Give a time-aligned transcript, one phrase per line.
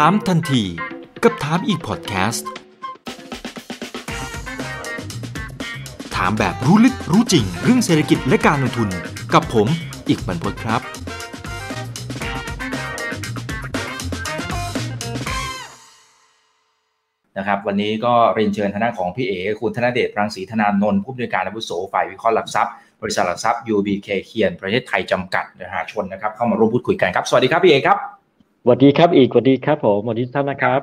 [0.00, 0.62] ถามทันที
[1.22, 2.48] กับถามอีกพอดแคสต์
[6.16, 8.88] ถามแบบรู้ลึกรู้จริง เรื่องเศรษฐกิจและการลงทุน
[9.34, 9.68] กับผม
[10.08, 10.80] อีกบรรพตครับ
[17.38, 22.72] นะครับ วันนี้ก็เรียนเชิญทางด้านของพี่เอ คุณธนเดชรังสีธนานนท์ผู้อำนวยการอาวุโสฝ่ายวิเคราะห์หลักทรัพย์
[23.02, 28.23] บริษัทหลักทรัพย์ UBK เคียนประเทศไทยจำกัดนะฮะชนนะครับเข้ามาร่วมพูดคุยกันครับ สวัสดีครับพี่เอครับ
[28.68, 30.80] วัสดีครับอีกสวัสดีครับผมสวัสดีท่านนะครับ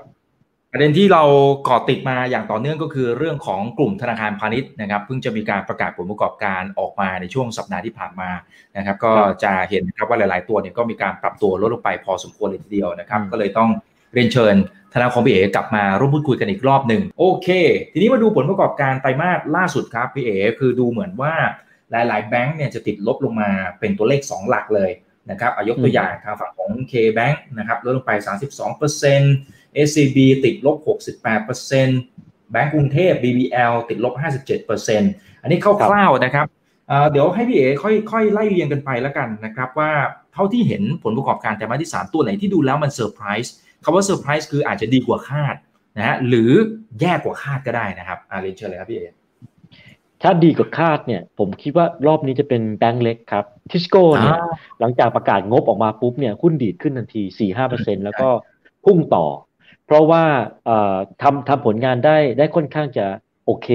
[0.71, 1.23] ประเด็นที่เรา
[1.63, 8.29] เกาะติดมาอย่างต่อเนื่องก็คือเรื่องของกลุ่มธนาคารพาณิชย์นะครับเพิ่งจะมีการประกาศผลประกอบการออกมาในช่วงสัปดาห์ที่ผ่านมา
[8.77, 9.13] นะครับ ก็
[9.43, 13.69] จะเห็นครับว่าหลาย ๆ ตัวเนี่ยก็มีการปรับตัวลดลงไปพอสมควรเลยทีเดียวนะครับ ก็เลยต้อง
[14.13, 14.55] เรียนเชิญ
[14.93, 17.47] ธนาคารพี่เอกลับมาร่วมพูดคุยกันอีกรอบหนึ่งโอเค
[17.93, 21.33] ทีนี้มาดูผลประกอบการไตรมาสล่าสุดครับพี่เอคือดูเหมือนว่า
[21.91, 24.91] หลาย ๆ แบงก์เนี่ยจะติดลบลงมาเป็นตัวเลข 2 หลักเลย
[25.29, 28.11] นะครับอายกตัวอย่างทางฝั่งของ K-Bank นะครับลดลงไป
[29.17, 30.77] 32% SCB ติดลบ
[31.45, 34.13] 68%แบงก์กรุงเทพ BBL ติดลบ
[34.77, 36.45] 57%อันนี้คร่าวๆนะครับ
[36.87, 39.91] เอ่อเดี๋ยวให้พี่เอ๋ค่อยค่อยไล่เรียงกันไปแล้วกันนะครับว่า
[40.33, 45.55] เท่าที่เห็นผลประกอบการไตรมาสที่ 3 ตัวไหนที่ดูแล้วมันเซอร์ไพรส์คำว่าเซอร์ไพรส์คืออาจจะดีกว่าคาด
[45.97, 46.51] นะฮะหรือ
[47.01, 49.07] แย่กว่าคาดก็ได้นะครับอาเรียนเชิญเลยครับพี่เอ๋
[50.23, 57.23] ถ้าดีกว่าคาดเนี่ย ผมคิดว่ารอบนี้จะเป็นแบงก์เล็กครับทิสโก้เนี่ยอ่าหลังจากประกาศงบออกมาปุ๊บเนี่ยหุ้นดีดขึ้นทันที
[57.67, 58.29] 4-5%แล้วก็
[58.85, 59.25] พุ่งต่อ
[59.85, 60.23] เพราะว่า
[60.65, 63.05] เอ่อทำทำผลงานได้ได้ค่อนข้างจะ
[63.45, 63.69] โอเค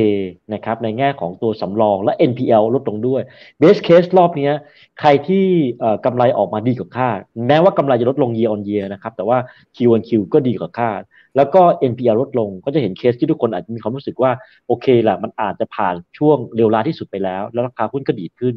[0.54, 3.22] นะครับในแง่ของตัวสำรองและ NPL ลดลงด้วย
[3.60, 4.52] base case รอบเนี้ย
[5.00, 5.46] ใครที่
[5.80, 9.38] เอ่อกำไรออกมาดีกว่าคาดแม้ว่ากำไรจะลดลง year on year นะครับแต่ว่า
[9.76, 11.00] Q on Q ก็ดีกว่าคาด
[11.36, 14.32] แล้วก็ NPL ลดลงก็จะเห็นเคสที่ทุกคนอาจจะมีความรู้สึกว่า
[14.66, 18.54] โอเคแหละมันอาจจะผ่านช่วงเลวร้ายที่สุดไปแล้ว แล้วราคาหุ้นก็ดีดขึ้น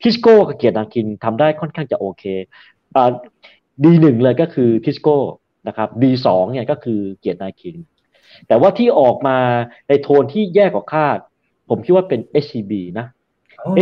[0.00, 2.24] ทิสโก้กับเกียรตินาคินทำได้ค่อนข้างจะโอเค
[2.96, 3.10] อ่า
[3.84, 5.16] ดีหนึ่งเลยก็คือทิสโก้
[5.68, 7.76] นะครับดีสองเนี่ยก็คือเกียรตินาคิน
[8.48, 9.38] แต่ว่าที่ออกมา
[9.88, 11.18] ในโทนที่แย่กว่าคาด
[11.68, 13.06] ผมคิดว่าเป็น SCB นะ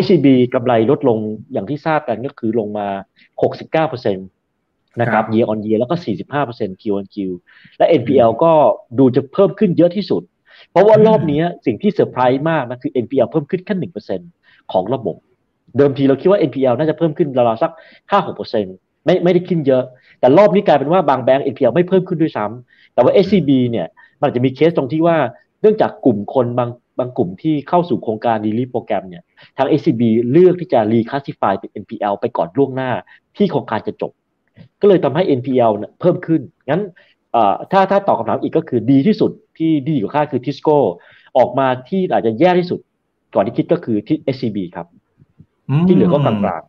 [0.03, 1.19] SCB กำไรลดลง
[1.53, 2.88] อย่างที่ทราบกันก็คือลงมา
[3.50, 4.41] 69%
[5.00, 5.94] นะครับ year on year แล้วก็
[6.38, 7.16] 45% Q on Q
[7.78, 8.53] และ NPL ก็
[8.98, 10.22] ดูจะเพิ่มขึ้นเยอะที่สุด
[10.70, 14.20] เพราะว่ารอบนี้สิ่งที่เซอร์ไพรส์มากนะคือ NPL เพิ่มขึ้นแค่หนึ่งเปอร์เซ็น
[14.72, 15.16] ของระบบ
[15.76, 17.72] เดิมทีเราคิดว่า NPL น่าจะเพิ่มขึ้นราวๆสัก
[18.10, 18.66] ห้าหกเปอร์เซ็น
[19.04, 19.82] ไม่ไม่ได้ขึ้นเยอะ
[20.20, 23.86] แต่รอบนี้กลายเป็นว่าบางแบงก์ NPL ไม่เพิ่มขึ้นด้วยซ้ำแต่ว่า SCB เนี่ย
[24.19, 25.16] มันอาจจะมีเคสตรงที่ว่า
[25.60, 29.22] เนื่องจากกลุ่มคนบางบางกลุ่มที่เข้าสู่โครงการ relief program เนี่ย
[29.56, 32.91] ทาง SCB เลือกที่จะรีคลาสสิฟายเป็น NPL ไปก่อนล่วงหน้า
[33.36, 34.12] ที่โครงการจะจบ
[34.80, 36.82] ก็เลยทำให้ NPL เนี่ยเพิ่มขึ้น งั้น
[37.32, 40.78] เอ่อถ้าถ้าตอบคำถามอีกก็คือดีที่สุดที่ดีกว่าคาดคือทิสโก้
[41.38, 42.80] ออกมาที่อาจจะแย่ที่สุด
[43.34, 44.86] ก่อนที่คิดก็คือที่ SCB ครับ
[45.88, 46.62] ที่เหลือก็กลาง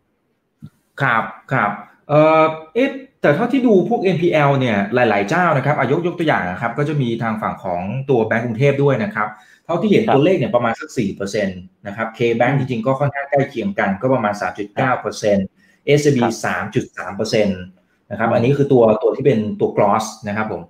[0.47, 1.23] ๆครับ
[1.53, 1.71] ครับ
[2.09, 2.43] เอ่อ
[2.75, 2.89] เอ๊ะ
[3.21, 9.27] แต่เท่าที่ดูพวก NPL เนี่ยหลาย ๆ เจ้านะครับอายกยกตัวอย่างนะครับ ก็จะมีทางฝั่งของตัวแบงก์กรุงเทพด้วยนะครับ
[9.65, 15.62] เท่าที่เห็นครับตัวเลขเนี่ยประมาณสัก4%นะครับ K-Bank จริง ๆ ก็ค่อนข้างใกล้เคียงกันก็ประมาณ 3.9%
[15.97, 16.19] SCB
[16.93, 20.61] 3.3%นะครับ อันนี้คือตัวตัวที่เป็นตัว gross นะครับผม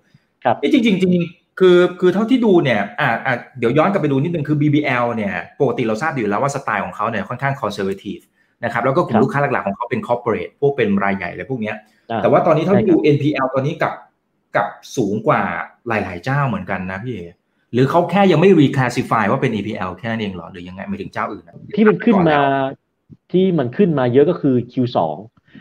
[0.44, 8.23] ครับเอ๊ะจริงๆจริงๆคือคือเท่าที่ดูเนี่ยอ่าอ่าเดี๋ยวย้อนกลับไปดูนิดนึงคือ BBL เนี่ยปกติเราทราบอยู่แล้วว่าสไตล์ของเขาเนี่ยค่อนข้าง conservative
[8.63, 11.75] นะครับแล้วก็กลุ่ครัมบลูกค้าหลักๆของเขาเป็น corporate พวกเป็นรายใหญ่อะไรพวกเนี้ย
[12.12, 13.94] อ่แต่ว่าตอนนี้เท่าที่ใช่ครับดู NPL ตอนนี้กับ
[14.56, 15.41] กลับสูงกว่า
[15.88, 17.19] หลาย ๆ เจ้าเหมือนกันนะพี่เอ๋
[17.73, 22.68] หรือเขาแค่ยังไม่ reclassify ว่าเป็น NPL แค่นั้นเองเหรอหรือยังไงไม่ถึงเจ้าอื่นนะที่มันขึ้นมาก่อนแล้ว
[23.31, 24.97] ที่มันขึ้นมาเยอะก็คือ Q2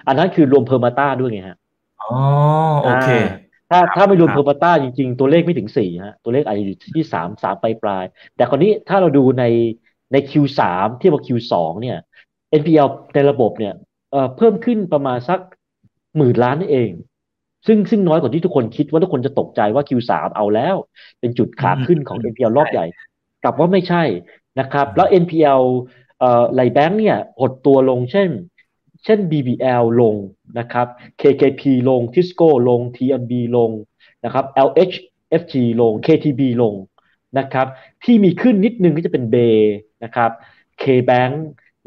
[0.07, 1.59] อันนั้นคือรวมเพอร์มาต้าด้วยไงฮะ
[2.03, 2.15] อ๋อ
[2.85, 3.09] โอเค
[3.71, 9.45] ถ้าครับถ้าไม่รวมครับเพอร์มาต้าจริง ๆ ตัวเลขไม่ถึงสี่ฮะตัวเลขอาจจะอยู่ที่สามสามปลายปลายๆแต่คราวนี้ถ้าเราดูใน
[10.13, 10.61] ใน Q3
[10.99, 11.99] เทียบกับ Q2 เนี่ย
[12.61, 13.75] NPL ในระบบเนี่ย
[14.11, 15.41] เอ่อเพิ่มขึ้นประมาณสัก
[16.17, 16.91] หมื่นล้านนั่นเอง
[17.67, 20.77] ซึ่งซึ่งน้อยกว่าที่ทุกคนคิดว่าทุกคนจะตกใจว่า Q3 เอาแล้ว
[21.21, 22.87] เป็นจุดขาขึ้นของอืม NPL รอบใหญ่
[23.43, 24.03] กลับว่าไม่ใช่
[24.61, 25.63] นะครับ แล้ว NPL
[26.55, 28.29] หลายแบงก์เนี่ยหดตัวลงเช่น
[29.05, 30.15] เช่น BBL ลง
[30.59, 30.87] นะครับ
[31.21, 33.71] KKP ลง Tisco ลง TMB ลง
[34.25, 36.75] นะครับ LHFG ลง KTB ลง
[37.39, 37.67] นะครับ
[38.05, 39.37] ที่มีขึ้นนิดนึงก็จะเป็น B
[40.05, 40.31] นะครับ
[40.83, 41.35] KBank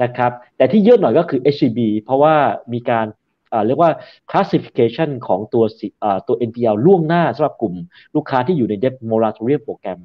[0.04, 2.36] นะครับ แต่ที่เยอะหน่อยก็คือ HCB เพราะว่า
[2.74, 3.06] มีการ
[3.68, 3.92] เรียกว่า
[4.31, 5.64] classification ของตัว
[6.28, 7.74] ตัว NPL ล่วงหน้าสำหรับกลุ่ม
[8.16, 10.00] ลูกค้าที่อยู่ใน debt moratorium program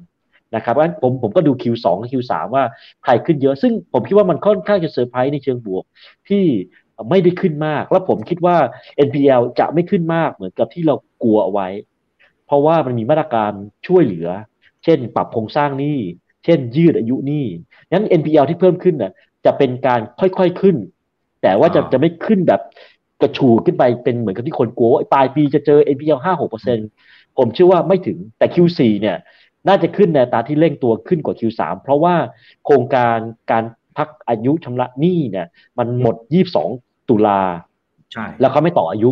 [0.55, 2.63] นะครับเพราะฉะนั้นผมผมก็ดู Q2 กับ Q3 ว่า
[3.03, 5.83] ใครขึ้นเยอะ ซึ่งผมคิดว่ามันค่อนข้างจะเซอร์ไพรส์ในเชิงบวก
[6.29, 6.43] ที่
[7.09, 8.57] ไม่ได้ขึ้นมาก แล้วผมคิดว่า
[9.07, 11.67] NPL จะไม่ขึ้นมากเหมือนกับที่เรากลัวเอาไว้
[12.45, 13.51] เพราะว่ามันมีมาตรการ
[13.87, 14.29] ช่วยเหลือ
[14.83, 15.99] เช่น ปรับโครงสร้างหนี้
[16.45, 17.45] เช่น ยืดอายุหนี้
[17.91, 19.11] นั้น NPL ที่เพิ่มขึ้นน่ะ
[19.45, 20.75] จะเป็นการค่อยๆขึ้น
[21.41, 22.61] แต่ว่าจะอ่าจะไม่ขึ้นแบบ
[23.21, 26.77] กระชูขึ้นไปเป็นเหมือนกับที่คนกลัวว่าปลายปีจะเจอ NPL ห้าหกเปอร์เซ็น
[27.37, 29.17] ผมเชื่อว่าไม่ถึงแต่ Q4 เนี่ย
[29.67, 32.15] น่าจะขึ้นในตาที่เร่งตัวขึ้นกว่า Q3 เพราะว่า
[32.65, 33.17] โครงการ
[33.51, 33.63] การ
[33.97, 35.47] พักอายุชำระหนี้เนี่ย
[35.77, 36.15] มันหมด
[36.61, 37.41] 22 ตุลา
[38.13, 39.11] ใช่แล้วเขาไม่ต่ออายุ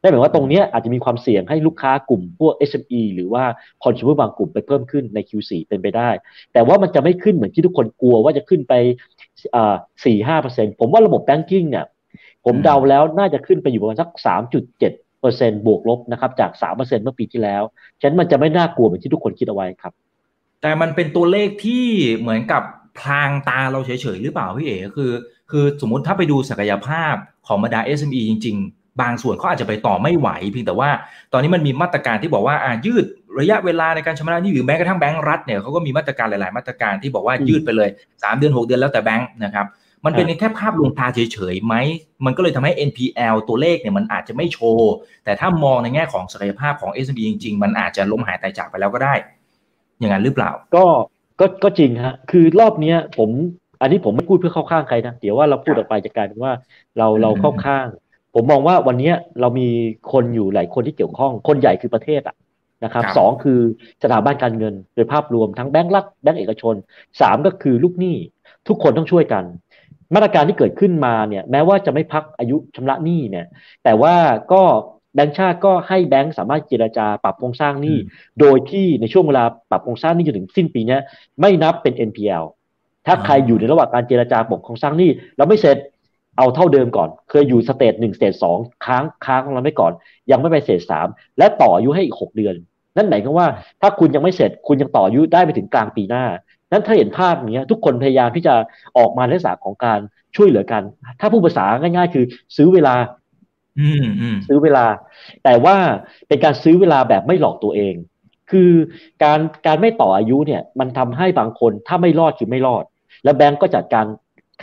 [0.00, 3.44] นั่นหมายว่าตรงเนี้ยอาจจะมีความเสี่ยงให้ลูกค้ากลุ่มพวก SME หรือว่า
[3.82, 6.10] consumer บางกลุ่มไปเพิ่มขึ้นใน Q4 เป็นไปได้
[6.52, 8.74] แต่ว่ามันจะไม่ขึ้นเหมือนที่ทุกคนกลัวว่าจะขึ้นไป
[9.54, 9.74] อ่า
[10.04, 11.86] สี่ห้าเปอร์เซ็นผมว่าระบบ banking เนี่ย
[12.44, 17.62] ผมเดาแล้วน่าจะขึ้นไปอยู่ประมาณสักสามจุดเจ็ด เปอร์เซ็นบวกลบนะครับจากสามเปอร์เซ็นเมื่อปีที่แล้ว
[18.00, 19.92] ฉะนั้นมันจะไม่น่ากลัวเหมือนที่ทุกคนคิดเอาไว้ครับ
[20.62, 21.84] แต่มันเป็นตัวเลขที่
[22.18, 22.62] เหมือนกับ
[22.98, 25.12] พลางตาเราเฉยๆหรือเปล่าพี่เอ๋คือ
[25.50, 27.14] คือสมมุติถ้าไปดูศักยภาพ
[27.46, 30.90] ของบรรดา SME จริง ๆ บางส่วนเขาอาจจะไปต่อไม่ไหวเพียงแต่ว่า
[31.32, 33.04] ตอนนี้มันมีมาตรการที่บอกว่าอ่ายืด
[33.40, 39.66] ระยะเวลาในการชำระหนี้หรือแม้กระทั่งแบงก์รัฐเนี่ยเขาก็มีมาตรการหลาย ๆ มาตรการที่บอกว่ายืดไปเลย 3 เดือน 6 เดือนแล้วแต่แบงก์นะครับ
[40.04, 41.74] มันเป็นแค่ภาพลวงตาเฉยๆไหม
[42.24, 44.90] มันก็เลยทำให้ NPL ตัวเลขเนี่ยมันอาจจะไม่โชว์
[45.24, 49.14] แต่ถ้ามองในแง่ของศักยภาพของ SME จริง ๆ มันอาจจะล้มหายตายจากไปแล้วก็ได้
[49.98, 50.84] อย่างนั้นหรือเปล่า ก็
[51.40, 53.30] ก็ก็จริงฮะ คือรอบเนี้ยผม
[53.80, 56.52] อันนี้ผมไม่พูดเพื่อเข้าข้างใครนะ เดี๋ยวว่าเราพูดออกไปจะกลายเป็นว่า
[56.98, 57.86] เราอืมเราเข้าข้าง
[58.34, 59.68] ผมมองว่าวันเนี้ยเรามี
[60.12, 62.36] คนอยู่หลายคนที่เกี่ยวข้อง คนใหญ่คือประเทศอะ
[62.84, 63.60] นะครับครับสองคือ
[64.02, 66.74] สถาบันการเงินโดยภาพรวมทั้งแบงก์รัฐแบงก์เอกชน
[67.20, 68.16] สามก็คือลูกหนี้
[68.68, 69.44] ทุกคนต้องช่วยกัน
[70.14, 73.46] มาตรการที่เกิดขึ้นมาเนี่ยแม้ว่าจะไม่พักอายุชำระหนี้เนี่ย
[73.84, 74.14] แต่ว่า
[74.52, 74.62] ก็
[75.14, 77.96] แบงก์ชาติก็ให้แบงก์สามารถเจรจาปรับโครงสร้างหนี้
[78.40, 81.00] โดยที่ในช่วงเวลาปรับโครงสร้างหนี้จนถึงสิ้นปีเนี้ย
[81.40, 82.44] ไม่นับเป็น NPL
[83.06, 85.76] ถ้าอ๋อใครอยู่ในระหว่างการเจรจาปรับโครงสร้างหนี้แล้วไม่เสร็จ
[86.38, 89.92] เอาเท่าเดิมก่อน เคยอยู่ stage หนึ่ง stage สองค้างค้างของเราไว้ก่อน
[90.30, 91.06] ยังไม่ไป stage สาม
[91.38, 92.54] และต่ออายุให้อีกหกเดือน
[92.96, 93.46] นั่นหมายความว่า
[93.80, 96.24] ถ้าคุณยังไม่เสร็จคุณยังต่ออายุได้ไปถึงกลางปีหน้า
[96.72, 98.54] นั้นถ้าเห็นภาพอย่างเนี้ยทุกคนพยายามที่จะ
[98.98, 99.98] ออกมาในลักษณะของการ
[100.36, 100.82] ช่วยเหลือกัน
[101.20, 102.24] ถ้าพูดภาษาง่าย ๆ คือ
[102.56, 102.94] ซื้อเวลา
[103.80, 104.86] อืมอืมซื้อเวลา
[105.44, 105.76] แต่ว่า
[106.28, 107.94] เป็นการซื้อเวลาแบบไม่หลอกตัวเอง
[108.50, 108.70] คือ
[109.24, 112.84] การการไม่ต่ออายุเนี่ยมันทำให้บางคนถ้าไม่รอดคือไม่รอด
[113.24, 114.06] แล้วแบงก์ก็จัดการ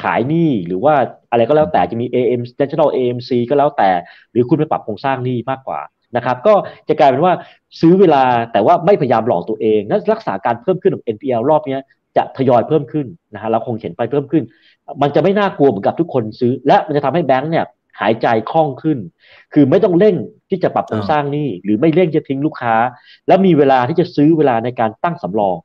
[0.02, 0.94] ขายหนี้หรือว่า
[1.32, 3.90] อะไรก็แล้วแต่จะมี AM National AMC ก็แล้วแต่
[4.32, 5.80] หรือคุณไปปรับโครงสร้างหนี้มากกว่า
[6.16, 6.54] นะครับก็
[6.90, 7.34] จะกลายเป็นว่า
[7.80, 11.78] ซื้อเวลาแต่ว่าไม่พยายามหลอกตัวเองนั้นรักษาการเพิ่มขึ้นของ NPL รอบนี้
[12.18, 14.44] จะทยอยเพิ่มขึ้นนะฮะเราคงเห็นไปเพิ่มขึ้น
[15.02, 17.66] มันจะไม่น่ากลัวเหมือนกับทุกคนซื้อ และมันจะทำให้แบงก์เนี่ย
[18.00, 18.98] หายใจคล่องขึ้น
[19.54, 20.16] คือไม่ต้องเร่ง
[20.50, 22.76] ที่จะปรับโครงสร้างหนี้หรือไม่เร่งจะทิ้งลูกค้า
[23.28, 25.56] แล้วมีเวลาที่จะซื้อเวลาในการตั้งสำรอง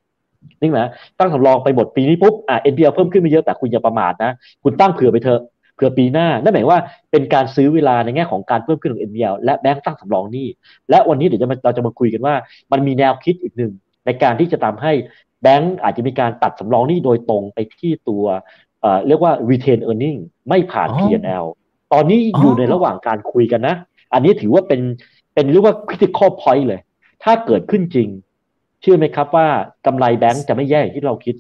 [0.60, 0.80] นี่ไหม
[1.18, 4.32] ตั้งสำรองไปหมดปีนี้ปุ๊บอ่า NPL เพิ่มขึ้นไม่เยอะแต่คุณอย่าประมาทนะ
[4.64, 5.40] คุณตั้งเผื่อไปเถอะ
[5.74, 6.80] เผื่อปีหน้า นั่นหมายว่า
[7.10, 10.48] เป็นการซื้อเวลาในแง่ของการเพิ่มขึ้นของ NPL และแบงก์ตั้งสำรองหนี้
[10.90, 12.34] และวันนี้เดี๋ยวจะมาเราจะมาคุยกันว่า
[12.72, 13.72] มันมีแนวคิดอีกหนึ่ง
[14.06, 14.92] ในการที่จะทำให้
[15.42, 18.24] แบงก์อาจจะมีการตัดสำรองหนี้โดยตรงไปที่ตัว
[18.80, 21.46] เอ่อเรียกว่า retain earning ไม่ผ่านอ๋อ P&L
[21.92, 23.74] ตอนนี้อ๋อออยู่ในระหว่างการคุยกันนะ
[24.14, 24.80] อันนี้ถือว่าเป็น
[25.34, 26.80] เป็นเรียกว่า critical point เลย
[27.24, 28.08] ถ้าเกิดขึ้นจริง
[28.80, 29.46] เชื่อไหมครับว่า
[29.86, 31.34] กำไรแบงก์จะไม่แย่อย่างที่เราคิด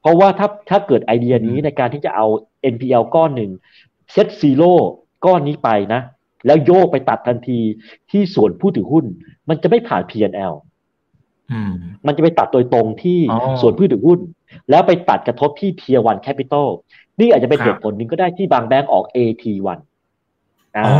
[0.00, 2.26] เพราะว่าถ้าถ้าเกิดไอเดียนี้ในการที่จะเอา
[2.72, 3.50] NPL ก้อนหนึ่ง
[4.12, 4.72] set zero
[5.24, 6.00] ก้อนนี้ไปนะ
[6.46, 7.60] แล้วโยกไปตัดทันที
[8.10, 9.04] ที่ส่วนผู้ถือหุ้น
[9.48, 10.54] มันจะไม่ผ่าน P&L
[11.52, 11.72] อืม
[12.06, 14.20] มันจะไปตัดโดยตรงที่อ๋อส่วนผู้ถือหุ้น
[14.70, 16.68] แล้วไปตัดกระทบที่ Tier 1 Capital
[17.20, 19.78] นี่อาจจะเป็นครับเหตุผลหนึ่งก็ได้ที่บางแบงก์ออก AT1
[20.76, 20.96] อ่าอ๋อ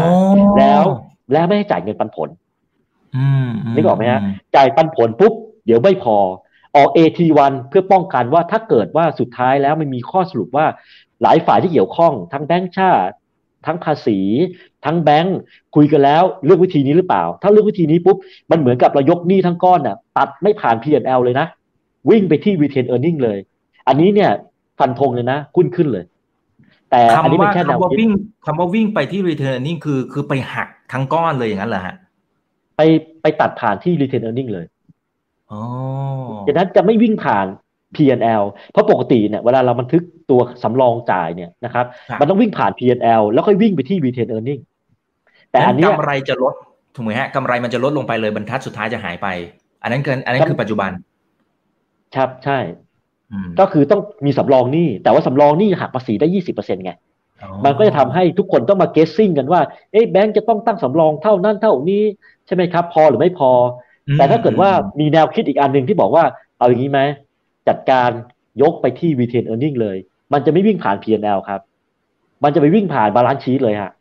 [0.59, 0.83] แล้ว
[1.33, 2.29] แล้วไม่ให้จ่ายเงินปันผล
[3.17, 4.21] อืมนึกออกไหมฮะ
[4.57, 5.33] จ่ายปันผลปุ๊บ
[5.67, 6.17] เดี๋ยวไม่พอ
[6.77, 10.67] ออก AT1 เพื่อป้องกันว่าถ้าเกิดว่าสุดท้ายแล้วมันมีข้อสรุปว่า
[11.23, 13.15] หลายฝ่ายที่เกี่ยวข้อง ทั้งแบงก์ชาติ
[13.67, 14.19] ทั้งภาษี
[14.85, 15.39] ทั้งแบงก์
[15.75, 18.17] คุยกันแล้วเลือกวิธีนี้หรือเปล่า ถ้าเลือกวิธีนี้ปุ๊บ
[18.51, 21.47] มันเหมือนกับเรายกหนี้ทั้งก้อนน่ะตัดไม่ผ่าน P&L เลยนะ
[22.11, 23.39] วิ่งไปที่ retain earning เลย
[23.89, 24.31] อันนี้เนี่ย
[24.79, 26.05] ฟันธงเลยนะคุ้นขึ้นเลย
[26.91, 28.11] แต่อันนี้คำเป็ว่านแค่แนวคำว่าคิดวิ่ง
[28.47, 31.95] คำว่าวิ่งไปที่ return earning คือคือไปหักทั้งก้อนเลยอย่างนั้นเหรอฮะ
[32.77, 32.81] ไป
[33.23, 34.67] ไปตัดผ่านที่ retain earning เลย
[35.51, 35.61] อ๋อ
[36.47, 37.47] ดังนั้นจะไม่วิ่งผ่าน
[37.95, 44.61] P&L เพราะปกติเนี่ยเวลาเราบันทึกตัวสำรองจ่ายเนี่ยนะครับครับมันต้องวิ่งผ่าน P&L แล้วค่อยวิ่งไปที่ retain earning
[45.53, 46.55] แต่อันเนี้ยกำไรจะลด
[46.95, 49.27] ถูกไหมฮะกำไรมันจะลดลงไปเลยบรรทัดสุดท้ายจะหายไป
[49.83, 50.91] อันนั้นคืออันนั้นคือปัจจุบัน
[52.17, 52.59] ครับใช่
[53.33, 56.27] อืมก็คือต้องมีสำรองหนี้ แต่ว่าสำรองหนี้หักภาษีได้
[56.57, 56.93] 20%ไง
[57.43, 59.61] อ๋อมันก็จะทำให้ทุกคนต้องมา guessing กันว่า
[59.93, 62.03] เอ๊ะแบงก์จะต้องตั้งสำรองเท่านั้นเท่านี้
[62.47, 63.51] ใช่ไหมครับ พอหรือไม่พอ
[64.09, 66.25] อืมแต่ถ้าเกิดว่ามีแนวคิดอีกอันหนึ่งที่บอกว่า
[66.59, 67.01] เอาอย่างนี้ไหม
[67.69, 68.11] จัดการ
[68.63, 69.97] ยกไปที่ retain earning เลย
[70.33, 71.61] มันจะไม่วิ่งผ่าน P&L ครับ
[72.45, 73.93] มันจะไปวิ่งผ่าน balance sheet เลยฮะ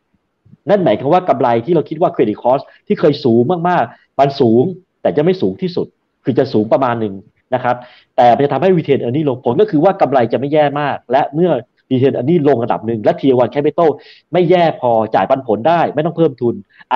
[0.68, 4.64] นั่นหมายความว่ากำไรที่เราคิดว่า credit cost ที่เคยสูงมากๆ มันสูง
[5.02, 5.86] แต่จะไม่สูงที่สุด
[6.24, 7.14] คือจะสูงประมาณหนึ่ง
[7.54, 7.76] นะครับ
[8.16, 11.50] แต่มันจะทำให้ retain earning ลงผลก็คือว่ากำไรจะไม่แย่มาก และเมื่อ
[11.90, 13.90] ดีเทนอันนี้ลงระดับหนึ่งและเทียวันแคปิตอล
[14.32, 16.54] ไม่แย่พอจ่ายปันผลได้ ไม่ต้องเพิ่มทุน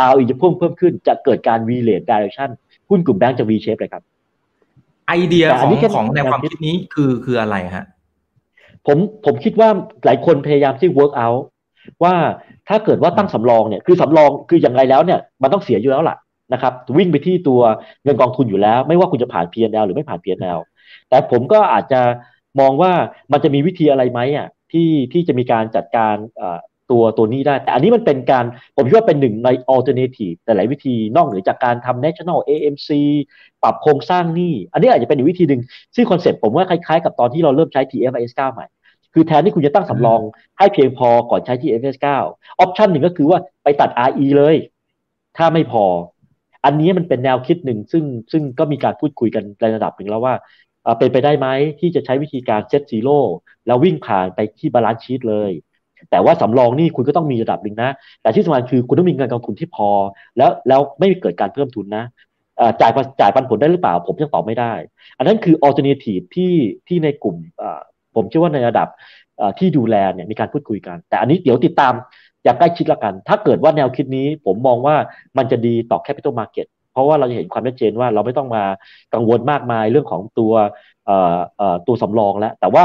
[0.09, 2.51] ROE จะเพิ่มเพิ่มขึ้น จะเกิดการ relate direction
[2.89, 4.03] หุ้นกลุ่มแบงก์จะ V shape เลยครับ
[5.09, 7.85] ไอเดียแต่อัขนองนี้แค่ของแนวความแนวคิดคิดนี้คือคืออะไรฮะ
[8.87, 9.69] ผมผมคิดว่า
[10.05, 11.43] หลายคนพยายามที่ work out
[12.05, 12.15] ว่า
[12.69, 16.17] ถ้าเกิดว่าตั้งสำรองเนี่ยคือสำรองคืออย่างไรแล้วเนี่ยมันต้องเสียอยู่แล้วล่ะ
[16.53, 17.61] นะครับวิ่งไปที่ตัว
[18.05, 20.61] เงินกองทุนอยู่แล้ว ไม่ว่าคุณจะผ่าน P&L หรือไม่ผ่าน P&L
[21.09, 22.01] แต่ผมก็อาจจะ
[22.61, 22.93] มองว่า
[23.33, 26.59] มันจะมีวิธีอะไรไหมอะที่ที่จะมีการจัดการเอ่อ
[26.93, 28.45] ตัวตัวนี้ได้ แต่อันนี้มันเป็นการ
[28.77, 32.89] ผมคิดว่าเป็นหนึ่งใน alternative แต่หลายวิธีนอกเหนือจากการทำ national AMC
[33.63, 35.63] ปรับโครงสร้างหนี้อันนี้อาจจะเป็นอีกวิธีหนึ่ง
[35.95, 38.67] ซึ่งคอนเซ็ปต์ผมว่าคล้ายๆ กับตอนที่เราเริ่มใช้ TFRS 9ใหม่
[39.15, 40.21] คือแทนที่คุณจะตั้งสำรอง
[40.59, 42.17] ให้เพียงพอก่อนใช้ TFIS 9อ
[42.59, 44.57] อปชันหนึ่งก็คือว่าไปตัด RE เลย
[45.37, 45.85] ถ้าไม่พอ
[46.65, 50.35] อันนี้มันเป็นแนวคิดหนึ่งซึ่งซึ่งก็มีการพูดคุยกันในระดับหนึ่งแล้วว่า
[50.83, 51.47] เอ่อเป็นไปได้ไหม
[51.81, 53.21] ที่จะใช้วิธีการ set zero
[53.67, 55.51] แล้ววิ่งผ่านไปที่ balance sheet เลย
[56.11, 57.91] แต่ว่าสำรองนี่คุณก็ต้องมีระดับหนึ่งนะ
[58.23, 59.89] แต่ที่สำคัญคือคุณต้องมีเงินกองทุนที่พอ
[60.37, 62.05] แล้วแล้วไม่เกิดการเพิ่มทุนนะ
[62.81, 62.91] จ่าย
[63.21, 64.73] จ่ายปันผลได้หรือเปล่า ผมยังตอบไม่ได้
[65.19, 66.53] อันนั้นคือ alternative ที่
[66.89, 67.37] ที่ในกลุ่ม
[68.17, 68.89] ผมเชื่อว่าในระดับ
[69.59, 71.93] ที่ดูแลเนี่ยมีการพูดคุยกัน แต่อันนี้เดี๋ยวติดตาม
[72.45, 74.97] อย่างใกล้ชิดละกัน ถ้าเกิดว่าแนวคิดนี้ผมมองว่า
[75.37, 78.65] มันจะดีต่อ capital market เพราะว่าเราจะเห็นความชัดเจนว่าเราไม่ต้องมา
[79.15, 80.53] กังวลมากมายเรื่องของตัว
[81.87, 82.85] ตัวสำรองแล้ว แต่ว่า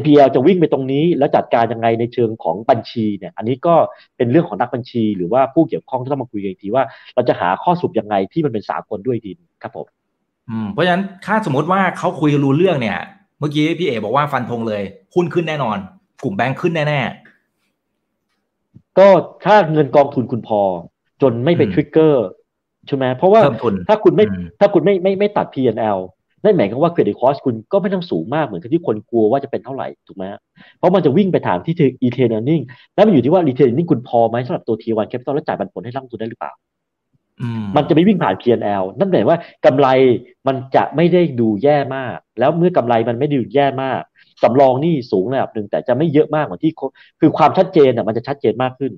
[0.00, 3.74] NPL จะวิ่งไปตรงนี้ แล้วจัดการยังไงในเชิงของบัญชีเนี่ย อันนี้ก็
[4.16, 9.32] เป็นเรื่องของนักบัญชี หรือว่าผู้เกี่ยวข้องที่ต้องมาคุยกันอีกทีว่า เราจะหาข้อสรุปยังไงที่มันเป็นสากลด้วยดี
[9.62, 9.86] ครับผม
[10.50, 12.98] อืมเพราะฉะนั้นถ้าสมมติว่าเขาคุยกันรู้เรื่องเนี่ย
[13.38, 14.82] เมื่อกี้พี่เอบอกว่าฟันธงเลย
[15.14, 15.76] หุ้นขึ้นแน่นอน
[16.22, 17.00] กลุ่มแบงค์ขึ้นแน่
[18.98, 19.08] ก็
[19.44, 20.60] ถ้าเงินกองทุนคุณพอ
[21.22, 22.26] จนไม่ไปอืมทริกเกอร์
[22.86, 25.98] ใช่ไหมเพราะว่าเพิ่มทุนถ้าคุณไม่อืมถ้าคุณไม่ไม่ไม่ตัด P&L
[26.44, 30.40] นั่นหมายความว่า credit cost คุณก็ไม่ต้องสูงมากเหมือนกับที่คนกลัวว่าจะเป็นเท่าไหร่ถูกไหมฮะ
[30.78, 32.62] เพราะมันจะวิ่งไปถามที่ retain earning
[32.94, 39.88] แล้วมันอยู่ที่ว่า retain earning คุณพอไหมสำหรับตัว T1 capital แล้วจ่ายปันผลให้นักลงทุนได้หรือเปล่าๆอืมมันจะไม่วิ่งผ่าน P&L นั่นหมายว่ากำไร
[40.46, 44.00] มันจะไม่ได้ดูแย่มาก แล้วเมื่อกำไรมันไม่ได้ดูแย่มาก
[44.42, 46.86] สำรองนี่สูงระดับหนึ่งแต่จะไม่เยอะมากเหมือนที่เขา
[47.20, 48.92] คือความชัดเจนอะมันจะชัดเจนมากขึ้น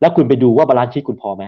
[0.00, 1.44] แล้วคุณไปดูว่า balance sheet คุณพอไหม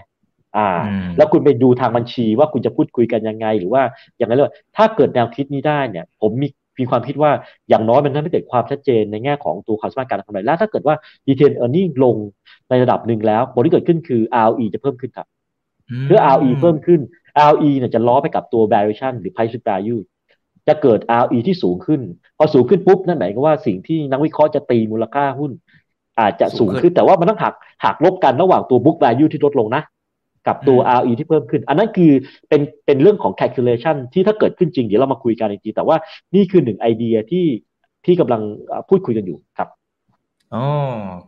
[0.56, 3.82] อ่าอืมแล้วคุณไปดูทางบัญชีว่าคุณจะพูดคุยกันยังไง หรือว่า
[4.16, 6.48] อย่างไรเลยถ้าเกิดแนวคิดนี้ได้เนี่ย ผมมี
[6.78, 7.30] มีความคิดว่า
[7.68, 10.94] อย่างน้อยมันทำให้เกิดความชัดเจนในแง่ของตัวความสามารถการทำกำไรและถ้าเกิดว่า
[11.28, 12.16] retain earning ลง
[12.68, 15.26] ในระดับหนึ่งแล้วผลที่เกิดขึ้นคือ ROE จะเพิ่มขึ้นครับ
[16.08, 17.00] เมื่อ ROE เพิ่มขึ้น
[17.48, 20.00] ROE เนี่ยจะล้อไปกับตัว valuation หรือ price to value
[20.68, 22.00] จะเกิด ROE ที่สูงขึ้น
[22.38, 25.52] พอสูงขึ้นปุ๊บนั่นหมายความว่าสิ่งที่นักวิเคราะห์จะตีมูลค่าหุ้น
[26.20, 29.82] อาจจะสูงขึ้นแต่ว่ามันต้องหักหักลบกันระหว่างตัว book value ที่ลดลงนะ
[30.46, 32.12] กับตัว ROE ที่เพิ่มขึ้น อันนั้นคือ
[32.48, 35.96] เป็นเป็นเรื่องของ calculation ที่ถ้าเกิดขึ้นจริงเดี๋ยวเรามาคุยกันอีกทีแต่ว่า
[36.34, 37.46] นี่คือหนึ่งไอเดียที่
[38.04, 39.68] ที่กำลังเอ่อพูดคุยกันอยู่ครับ
[40.54, 40.64] อ๋อ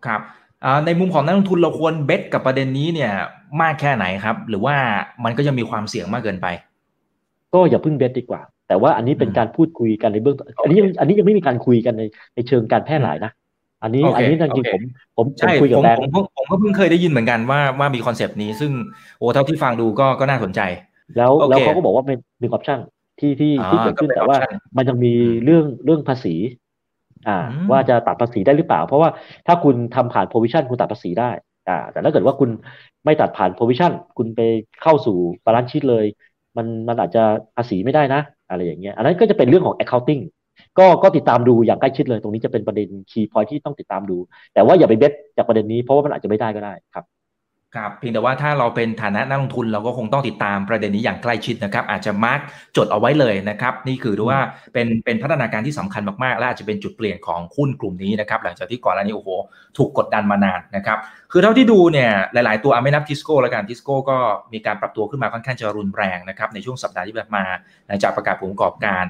[0.06, 0.20] ครับ
[0.64, 3.12] อ่าในมุมของนักลงทุนเราควรเบสกับประเด็นนี้เนี่ย
[3.62, 4.76] มากแค่ไหนครับ หรือว่า
[5.25, 6.46] มันก็ยังมีความเสี่ยงมากเกินไป
[7.54, 12.02] ก็อย่าเพิ่งเบสดีกว่า แต่ว่าอันนี้เป็นอืมการพูดคุยกันในเบื้องต้นอันนี้ยังอันนี้ยังไม่มีการคุยกันใน
[12.34, 13.32] ในเชิงการแพร่หลายนะ
[13.82, 14.82] อันนี้โอเคอันนี้จริงโอเคๆผม
[15.16, 18.73] ผมผมใช่คุยผกับมแบงผค์มผมก็เพิ่งเคยได้ยินเหมือนกันว่าว่ามีคอนเซปต์นี้ซึ่ง
[19.18, 20.61] โอ้เท่าที่ฟังดูก็ก็น่าสนใจ
[21.16, 22.78] แล้วโอเคแล้วเขาก็บอกว่าเป็นหนึ่งออปชัน
[23.18, 26.35] ที่ที่อ่าที่เกิดขึ้นก็เป็นแต่ว่า option มันยังมีอืมเรื่องเรื่องภาษี
[27.26, 29.11] อ่าอืมว่าจะตัดภาษีได้หรือเปล่า เพราะว่า
[29.47, 31.30] ถ้าคุณทำผ่าน provision คุณตัดภาษีได้
[31.68, 32.50] อ่า แต่ถ้าเกิดว่าคุณ
[33.04, 34.40] ไม่ตัดผ่าน provision คุณไป
[34.82, 36.04] เข้าสู่ balance sheet เลย
[36.56, 37.25] มันมันอาจจะ
[37.56, 40.23] ภาษีไม่ได้นะ อะไรอย่างเงี้ย อันนั้นก็จะเป็นเรื่องของ accounting
[40.79, 44.19] ก็ก็ติดตามดูอย่างใกล้ชิดเลย ตรงนี้จะเป็นประเด็น key point ที่ต้องติดตามดู
[44.55, 47.07] แต่ว่าอย่าไป base จากประเด็นนี้เพราะว่ามันอาจจะไม่ได้ก็ได้ครับ
[47.77, 52.40] ครับเพียงแต่ว่าถ้าเราเป็นฐานะนักลงทุนเราก็คงต้องติดตามประเด็นนี้อย่างใกล้ชิดนะครับ อาจจะ mark
[52.77, 54.41] จดเอาไว้เลยนะครับ นี่คือดูว่า
[54.73, 59.31] เป็นเป็นพัฒนาการที่สำคัญมากๆ และอาจจะเป็นจุดเปลี่ยนของหุ้นกลุ่มนี้นะครับ หลังจากที่ก่อนหน้านี้โอ้โห
[59.77, 60.99] ถูกกดดันมานานนะครับ
[61.33, 64.19] คือเท่าที่ดูเนี่ยหลายๆตัวไม่นับทิสโก้แล้วกันทิสโก้ก็
[64.53, 67.45] มีการปรับตัวขึ้นมาค่อนข้างจะรุนแรงนะครับในช่วงสัปดาห์ที่ผ่านมา
[67.87, 69.05] หลังจากประกาศผลประกอบการ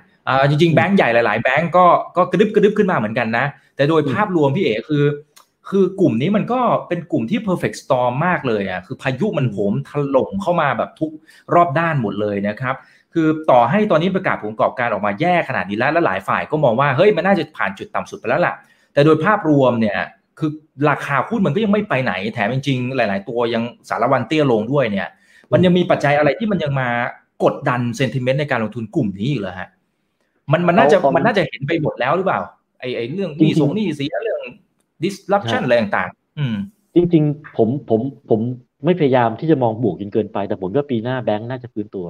[0.48, 5.04] จริงๆแบงก์ใหญ่หลายๆแบงก์ก็ก็กระดึบกระดึบขึ้นมาเหมือนกันนะ แต่โดยภาพรวมพี่เอ๋คือ
[5.68, 11.10] คือกลุ่มนี้มันก็เป็นกลุ่มที่ perfect storm มากเลยอะคือพายุมันโหมถล่มเข้ามาแบบทุก
[11.54, 12.74] รอบด้านหมดเลยนะครับ
[13.14, 18.54] คือต่อให้ตอนนี้ประกาศผลประกอบการออกมาแย่ขนาดนี้แล้วและหลายฝ่ายก็มองว่าเฮ้ยมันน่าจะผ่านจุดต่ำสุดไปแล้วล่ะ
[18.92, 19.98] แต่โดยภาพรวมเนี่ย
[20.38, 20.50] คือ
[20.90, 25.08] ราคาหุ้นมันก็ยังไม่ไปไหนแถมจริงๆหลาย ๆ ตัวยังสารวันเตี้ยลงด้วยเนี่ย
[25.52, 26.88] มันยังมีปัจจัยอะไรที่มันยังมา
[27.44, 29.68] กดดันเซนติเมนต์ในการลงทุนกลุ่มนี้อยู่เลยฮะ
[30.52, 32.40] มันมันน่าจะเอาเอามัมันน่าจะเห็นไปหมดแล้วหรือเปล่า
[32.80, 34.42] ไอไอเรื่องหจรินี้งๆสงหนี้เสียเรื่อง
[35.04, 36.56] disruption ฮะอะไรต่างๆ อืม
[36.94, 38.00] จริง ๆ ผมผม
[38.30, 38.40] ผม
[38.84, 42.06] ไม่พยายามที่จะมองบวกจนเกินไป แต่ผมว่าปีหน้าแบงก์น่าจะฟื้นตัว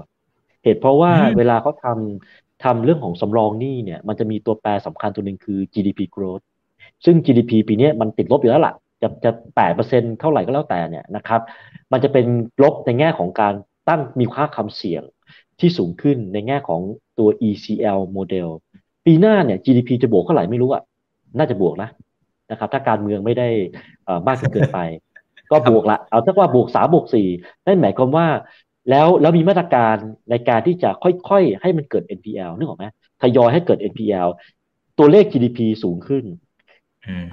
[0.62, 6.44] เหตุเพราะว่าอืมเวลาเขาทำทำเรื่องของสำรองหนี้เนี่ย มันจะมีตัวแปรสำคัญตัวหนึ่งคือ GDP growth
[7.04, 11.40] ซึ่ง GDP ปีนี้มันติดลบอยู่แล้วล่ะ จะจะแปดเปอร์เซ็นเท่าไหร่ก็แล้วแต่เนี่ยนะครับ
[11.92, 12.26] มันจะเป็น
[12.62, 13.54] ลบในแง่ของการ
[13.88, 15.02] ตั้งมีค่าคำเสี่ยง
[15.60, 16.80] ที่สูงขึ้นในแง่ของ
[17.18, 18.48] ตัว ECL โมเดล
[19.06, 20.82] ปีหน้าเนี่ย GDP จะบวกเท่าไหร่ไม่รู้อะ
[21.38, 21.90] น่าจะบวกนะ
[22.50, 23.48] นะครับ ถ้าการเมืองไม่ได้
[24.26, 24.78] มากจนเกินไป
[25.50, 27.28] ก็บวกละเอาถ้าว่าบวกสามบวกสี่
[27.66, 28.26] นั่นหมายความว่า
[28.90, 29.96] แล้วแล้วมีมาตรการ
[30.30, 32.84] ในการที่จะค่อยๆ ให้มันเกิด NPL นึกออกไหม
[33.22, 34.28] ทยอยให้เกิด NPL
[34.98, 36.24] ตัวเลข GDP สูงขึ้น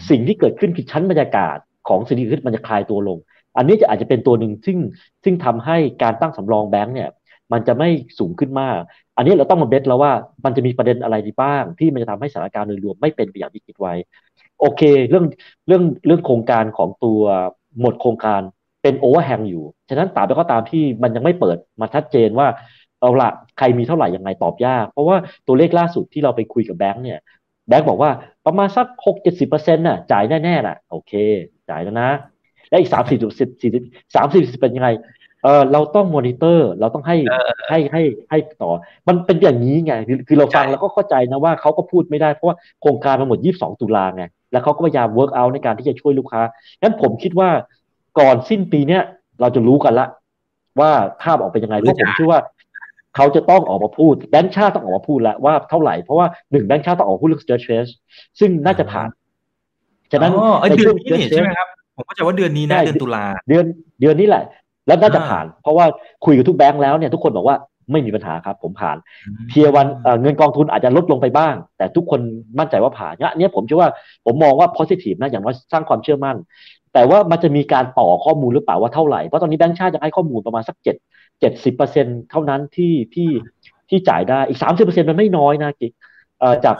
[0.10, 3.18] สิ่งที่เกิดขึ้นคือชั้นบรรยากาศของสิ่งที่ขึ้นมันจะคลายตัวลง
[3.58, 4.77] อันนี้จะอาจจะเป็นตัวหนึ่งซึ่ง
[5.24, 7.10] ซึ่งทำให้การตั้งสำรองแบงก์เนี่ย
[7.52, 8.80] มันจะไม่สูงขึ้นมาก
[9.18, 10.12] อันนี้เราต้องมาเบสแล้วว่า
[10.46, 13.94] มันจะมีประเด็นอะไรบ้าง ที่มันจะทำให้สถานการณ์โดยรวมไม่เป็นไปอย่างที่คิดไว้
[14.60, 15.25] โอเค เรื่อง
[15.68, 17.22] เรื่องเรื่องโครงการของตัว
[17.82, 18.42] หมดโครงการ
[18.82, 22.48] เป็น overhang อยู่ ฉะนั้นตามไปก็ตามที่มันยังไม่เปิดมาชัดเจนว่า
[23.00, 27.20] เอาละใครมีเท่าไหร่ยังไงตอบยาก เพราะว่าตัวเลขล่าสุดที่เราไปคุยกับแบงค์เนี่ย
[27.68, 28.12] แบงค์บอกว่า
[28.46, 31.14] ประมาณสักหกเจ็ดสิบเปอร์เซ็นต์น่ะจ่ายแน่ๆน่ะโอเค
[31.70, 32.10] จ่ายแล้วนะ
[32.70, 33.84] แล้วอีกสามสิบสิบสี่สิบ
[34.16, 34.90] สามสิบสิบเป็นยังไง
[35.46, 37.18] เออเราต้องมอนิเตอร์ เราต้องให้
[37.70, 38.72] ให้ให้ให้ต่อ
[39.08, 39.94] มันเป็นอย่างนี้ไง
[40.28, 46.42] คือเราฟังแล้วก็เข้าใจนะว่าเขาก็พูดไม่ได้เพราะว่าโครงการมันหมดยี่สิบสองตุลาไง แล้วเขาก็พยายาม work out ในการที่จะช่วยลูกค้า
[46.82, 47.50] งั้นผมคิดว่า
[48.20, 49.02] ก่อนสิ้นปีเนี้ย
[49.42, 50.08] เราจะรู้กันละ
[50.80, 52.42] ว่าภาพออกเป็นยังไงเพราะผมเชื่อว่า
[53.16, 57.90] เขาจะต้องออกมาพูดแบงค์ชาติต้องออกมาพูดแล้วว่าเท่าไหร่ เพราะว่าหนึ่งแบงค์ชาติต้องออกพูดเรื่อง s t r e s s test
[58.40, 59.10] ซึ่งน่าจะผ่าน
[60.12, 60.32] ฉะนั้น
[60.70, 63.66] ในช่วงเดือนนี้ใช่ไหมครับผมก็จะว่าเดือนนี้นะเดือนตุลาเดือน
[64.02, 64.44] เดือนนี้แหละ
[64.88, 65.86] แล้วน่าจะผ่าน เพราะว่า
[66.25, 67.58] คุยกับทุกแบงค์แล้วเนี่ยทุกคนบอกว่า
[67.92, 68.98] ไม่มีปัญหาครับ ผมผ่าน
[69.50, 69.88] เทียวัน
[70.22, 72.20] เงินกองทุนอาจจะลดลงไปบ้าง แต่ทุกคน
[72.60, 73.89] มั่นใจว่าผ่านเนี่ยผมเชื่อว่า
[74.25, 76.38] ผมมองว่า positive นะอย่างว่าสร้างความเชื่อมั่น
[76.94, 80.96] แต่ว่ามันจะมีการต่อข้อมูลหรือเปล่าว่าเท่าไหร่ เพราะตอนนี้แบงค์ชาติจะให้ข้อมูลประมาณสักเจ็ด
[81.39, 83.30] เจ็ดสิบเปอร์เซ็นเท่านั้นที่ที่
[83.89, 85.92] ที่จ่ายได้อีกสามสิบเปอร์เซ็นมันไม่น้อยนะกิ๊ก
[86.65, 86.75] จาก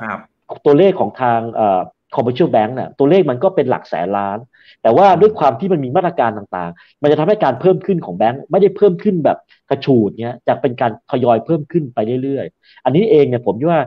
[0.66, 1.82] ตัวเลขของทางเอ่อ
[2.16, 4.38] commercial bank เนี่ยตัวเลขมันก็เป็นหลักแสนล้าน
[4.82, 9.38] แต่ว่าด้วยความที่มันมีมาตรการต่างๆ มันจะทำให้การเพิ่มขึ้นของแบงก์ไม่ได้เพิ่มขึ้นแบบ
[9.70, 13.82] กระฉูดเนี้ยจะเป็นการทยอยเพิ่มขึ้นไปเรื่อยๆ อันนี้เองเนี่ยผมว่า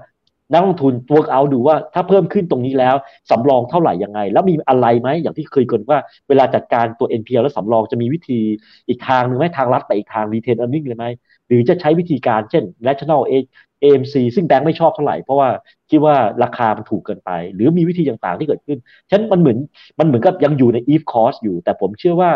[0.52, 2.94] นักลงทุนตัวเอาดูว่าถ้าเพิ่มขึ้นตรงนี้แล้ว
[3.30, 5.98] สำรองเท่าไหร่ยังไง แล้วมีอะไรไหมอย่างที่เคยกันว่า
[6.28, 8.40] เวลาจัดการตัว NPL แล้วสำรองจะมีวิธี
[8.88, 11.06] อีกทางหนึ่งไหมทางรัฐไปอีกทาง retail earning เลยไหม
[11.48, 15.48] หรือจะใช้วิธีการเช่น national AMC ซึ่งแบงค์ไม่ชอบเท่าไหร่ เพราะว่า
[15.90, 19.58] คิดว่าราคามันถูกเกินไป หรือมีวิธีต่างๆที่เกิดขึ้นฉะนั้นมันเหมือน
[19.98, 22.30] มันเหมือนกับยังอยู่ใน if cost อยู่ แต่ผมเชื่อว่า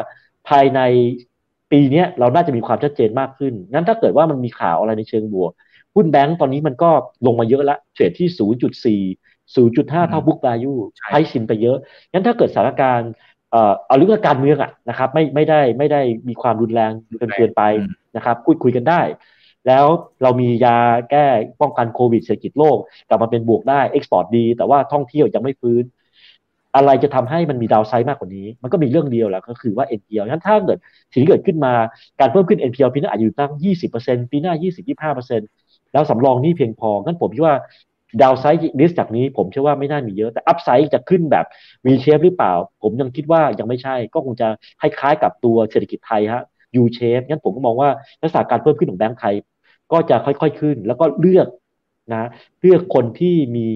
[0.49, 0.81] ภายใน
[1.73, 5.53] ปีนี้เราน่าจะมีความชัดเจนมากขึ้น งั้นถ้าเกิดว่ามันมีข่าวอะไรในเชิงบวก
[5.95, 6.91] หุ้นแบงก์ตอนนี้มันก็
[7.27, 9.01] ลงมาเยอะแล้ว trade ที่ 0.4
[9.55, 10.79] 0.5 เท่า book value
[11.11, 11.77] ให้สินไปเยอะ
[12.13, 13.11] งั้นถ้าเกิดสถานการณ์
[13.87, 17.63] เอาเรื่องการเมืองอะนะครับ ไม่ไม่ได้ไม่ได้มีความรุนแรงเกินเกินไป
[18.17, 19.01] นะครับคุยคุยกันได้
[19.67, 19.87] แล้ว
[20.23, 20.79] เรามียา
[21.11, 21.27] แก้
[21.61, 22.77] ป้องกันโควิดเศรษฐกิจโลก
[23.09, 25.85] กลับมาเป็นบวกได้ export ดี แต่ว่าท่องเที่ยวยังไม่ฟื้น
[26.77, 30.79] อะไรจะทำให้มันมี downside มากกว่านี้ มันก็มีเรื่องเดียวแหละก็คือว่า NPL งั้นถ้าเกิด
[31.13, 31.75] สิ่งที่เกิดขึ้นมา
[32.21, 33.53] การเพิ่มขึ้น NPL ปีหน้าอาจจะอยู่ตั้ง
[33.93, 34.53] 20%ปีหน้า
[35.13, 37.57] 20-25%แล้วสำรองนี่เพียงพองั้นผมคิดว่า
[38.21, 41.47] downside risk จากนี้ผมเชื่อว่าไม่น่ามีเยอะแต่ upside จะขึ้นแบบ
[41.87, 44.49] V shape หรือเปล่า ผมยังคิดว่ายังไม่ใช่ ก็คงจะ
[44.81, 46.43] คล้ายๆกับตัวเศรษฐกิจไทยฮะ
[46.77, 47.91] U shape งั้นผมก็มองว่า
[48.23, 49.35] ลักษณะการเพิ่มขึ้นของแบงก์ไทย
[49.93, 51.47] ก็จะค่อยๆขึ้น แล้วก็เลือก
[52.15, 52.29] นะ
[52.61, 53.67] เลือกคนที่มี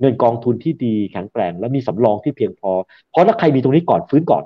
[0.00, 2.72] เงินกองทุนที่ดีแข็งแกร่ง และมีสำรองที่เพียงพอ
[3.10, 4.44] เพราะถ้าใครมีตรงนี้ก่อนฟื้นก่อน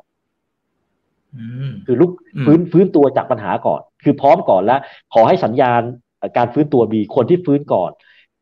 [1.86, 2.10] คือลุก
[2.44, 4.80] ฟื้นฟื้นตัวจากปัญหาก่อน คือพร้อมก่อนแล้ว
[5.14, 5.80] ขอให้สัญญาณ
[6.36, 7.90] การฟื้นตัวมีคนที่ฟื้นก่อน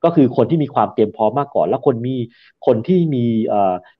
[0.04, 2.16] ก็คือคนที่มีความเตรียมพร้อมมากก่อน แล้วคนมี
[2.66, 3.24] คนที่มี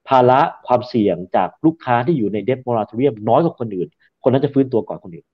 [0.09, 3.89] ภาระความเสี่ยงจากลูกค้าที่อยู่ในเดฟมอราทเรียมน้อยกว่าคนอื่น
[4.23, 5.27] คนนั้นจะฟื้นตัวก่อนคนอื่น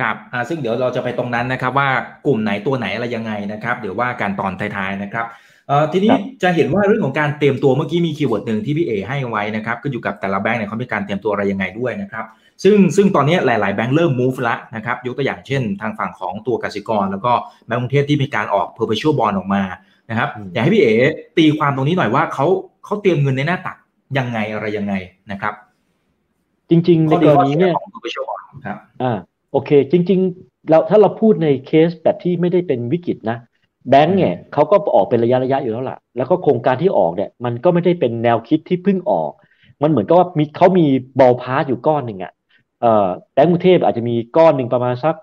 [0.00, 1.88] ครับอ่าซึ่งเดี๋ยวเราจะไปตรงนั้นนะครับ ว่า
[2.26, 5.26] กลุ่มไหนตัวไหนอะไรยังไงนะครับ เดี๋ยวว่าการตอนท้ายๆนะครับ
[5.68, 12.24] เอ่อทีนี้จะเห็นว่าเรื่องของการเตรียมตัวเมื่อกี้มีคีย์เวิร์ดหนึ่งที่พี่เอให้ไว้นะครับก็อยู่กับแต่ละแบงก์เนี่ยเขามีการเตรียมตัวอะไรยังไงด้วยนะครับ
[12.62, 17.32] ซึ่งซึ่งตอนนี้หลายๆแบงค์เริ่ม move แล้วนะครับยกตัวอย่างเช่น ทางฝั่งของตัวกสิกร แล้วก็
[17.66, 19.62] แบงก์กรุงเทพที่มีการออก perpetual bond ออกมา
[20.10, 20.94] นะครับอยากให้พี่เอ๋
[21.38, 22.46] ตีความตรงนี้หน่อยว่าเขา
[22.84, 23.76] เขาเตรียมเงินในหน้าตัก
[24.18, 24.94] ยังไงอะไรยังไง
[25.30, 25.54] นะครับ
[26.70, 27.74] จริง ๆ ในกรณีเนี่ย
[28.66, 29.12] ครับอ่า
[29.52, 33.38] โอเค จริง ๆ เราถ้าเราพูดในเคสแบบที่ไม่ได้เป็นวิกฤตนะ
[33.90, 39.30] แบงก์เนี่ยเขาก็ออกเป็นระยะระยะอยู่แล้วล่ะ แล้วก็โครงการที่ออกเนี่ยมันก็ไม่ได้เป็นแนวคิดที่เพิ่งออก
[39.82, 40.86] มันเหมือนกับว่ามีเขามี
[41.20, 42.32] ballpark อยู่ก้อนหนึ่งอะ
[43.34, 45.14] แบงก์กรุงเทพอาจจะมีก้อนหนึ่งประมาณสัก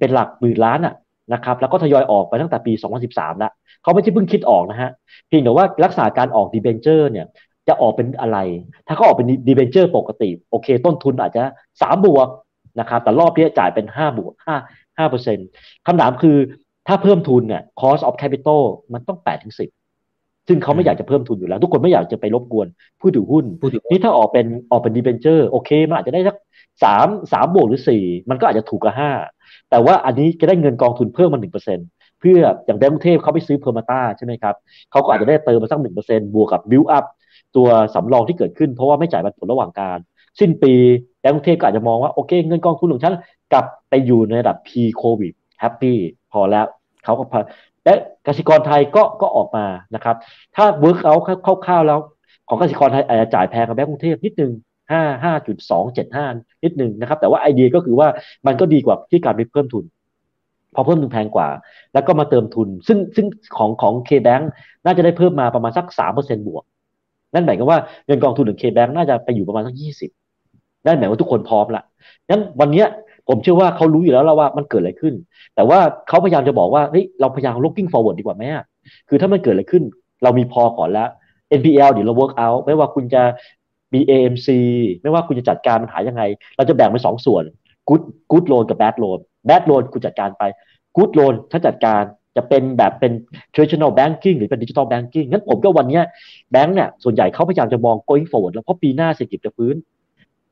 [0.00, 0.94] เป็นหลักหมื่นล้านอะ
[1.32, 2.72] นะครับแล้วก็ทยอยออกไปตั้งแต่ปี
[3.06, 4.90] 2013 แล้วเขาไม่ใช่เพิ่งคิดออกนะฮะ
[5.28, 7.26] เพียงแต่ว่าลักษณะการออก debenture เนี่ย
[7.68, 8.38] จะออกเป็นอะไร
[8.86, 11.42] ถ้าเขาออกเป็น debenture ปกติ โอเค ต้นทุนอาจจะ
[11.82, 12.28] สามบวก
[12.80, 14.56] นะครับแต่รอบนี้จ่ายเป็นห้าบวกห้า
[14.98, 15.46] ห้าเปอร์เซ็นต์
[15.86, 16.36] คำถามคือ
[16.86, 18.62] ถ้าเพิ่มทุนเนี่ย cost of capital
[18.92, 19.70] มันต้องแปดถึงสิบ
[20.48, 22.66] ซึ่งเขาไม่อยากจะเพิ่มทุนอยู่แล้ว ทุกคนไม่อยากจะไปรบกวน
[23.00, 26.36] ผู้ถือหุ้นผู้ถือหุ้นนี่ถ้าออกเป็นออกเป็น debenture โอเค มันอาจจะได้สัก
[26.82, 29.10] สามสามบวกหรือสี่มันก็อาจจะถูกกว่าห้า
[29.70, 31.82] แต่ว่าอันนี้จะได้เงินกองทุนเพิ่มมาหนึ่งเปอร์เซ็นต์
[32.20, 34.54] เพื่ออย่างแบงก์กรุงเทพเขาไปซื้อ Permata ใช่ไหมครับ
[34.90, 37.04] เขาก็อาจจะได้เติมมาสักหนึ่งเปอร์เซ็นต์บวกกับบิวอัพ
[37.56, 39.98] ตัวสำรองที่เกิดขึ้นเพราะว่าไม่จ่ายปันผลระหว่างกาล
[40.40, 40.74] สิ้นปี
[41.20, 43.14] แบงก์กรุงเทพก็อาจจะมองว่าโอเค เงินกองทุนของฉัน
[43.52, 45.98] กลับไปอยู่ในระดับ P โควิดแฮปปี้
[46.32, 46.66] พอแล้ว
[47.04, 47.38] เขาก็พอ
[47.84, 47.94] และ
[48.26, 50.16] กสิกรไทยก็ก็ออกมานะครับ
[50.56, 51.22] ถ้า work out
[51.66, 51.98] คร่าวๆแล้ว
[52.48, 54.52] ของกสิกรไทยอาจจะจ่ายแพงกว่าแบงก์กรุงเทพนิดนึง
[54.92, 56.26] ห้าห้าจุดสองเจ็ดห้า
[56.64, 58.08] นิดนึงนะครับ แต่ว่าไอเดียก็คือว่า
[58.46, 59.84] มันก็ดีกว่าที่การไปเพิ่มทุน
[60.74, 61.48] พอเพิ่มทุนแพงกว่า
[61.94, 64.44] แล้วก็มาเติมทุน ซึ่งซึ่งของของ K-Bank
[64.84, 66.64] น่าจะได้เพิ่มมาประมาณสักสามเปอร์เซ็นบวก
[67.34, 70.10] นั่นหมายความว่าเงินกองทุนของ K-Bank น่าจะไปอยู่ประมาณสักยี่สิบ
[70.86, 71.82] นั่นหมายว่าทุกคนพร้อมละ
[72.28, 72.86] งั้นวันเนี้ย
[73.28, 75.14] ผมเชื่อว่าเขารู้อยู่แล้วแล้วว่ามันเกิดอะไรขึ้น
[75.54, 78.44] แต่ว่าเขาพยายามจะบอกว่าเฮ้ยเราพยายาม looking forward ดีกว่าไหม
[79.08, 79.82] คือถ้ามันเกิดอะไรขึ้น
[80.22, 81.08] เรามีพอก่อนแล้ว
[81.58, 83.22] NPL เดี๋ยวเรา work out ไม่ว่าคุณจะ
[83.94, 84.48] มี AMC
[85.02, 86.22] ไม่ว่าคุณจะจัดการปัญหายังไง
[86.56, 87.44] เราจะแบ่งเป็นสองส่วน
[87.88, 90.42] good good loan กับ bad loan bad loan คุณจัดการไป
[90.96, 92.02] good loan ถ้าจัดการ
[92.36, 93.12] จะเป็นแบบเป็น
[93.54, 96.00] traditional banking หรือเป็น digital banking งั้นผมก็วันนี้
[96.50, 99.74] แบงก์เนี่ยส่วนใหญ่เขาพยายามจะมอง going forward แล้วเพราะปีหน้าเศรษฐกิจจะฟื้น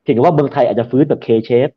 [0.03, 1.73] เพียงว่าเมืองไทยอาจจะฟื้นแบบ K shape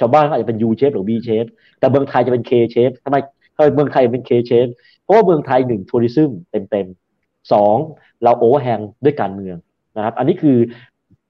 [0.00, 3.16] ชาวบ้านอาจจะเป็น U shape หรือ V shape แต่เมืองไทยจะเป็น K shape ทำไม
[3.54, 4.70] ทำไมเมืองไทยเป็น K shape
[5.02, 7.76] เพราะว่าเมืองไทยหนึ่งทัวริซึมเต็มๆสอง
[8.22, 9.56] เราโอเวอร์แฮงด้วยการเมือง
[9.96, 10.56] นะครับ อันนี้คือ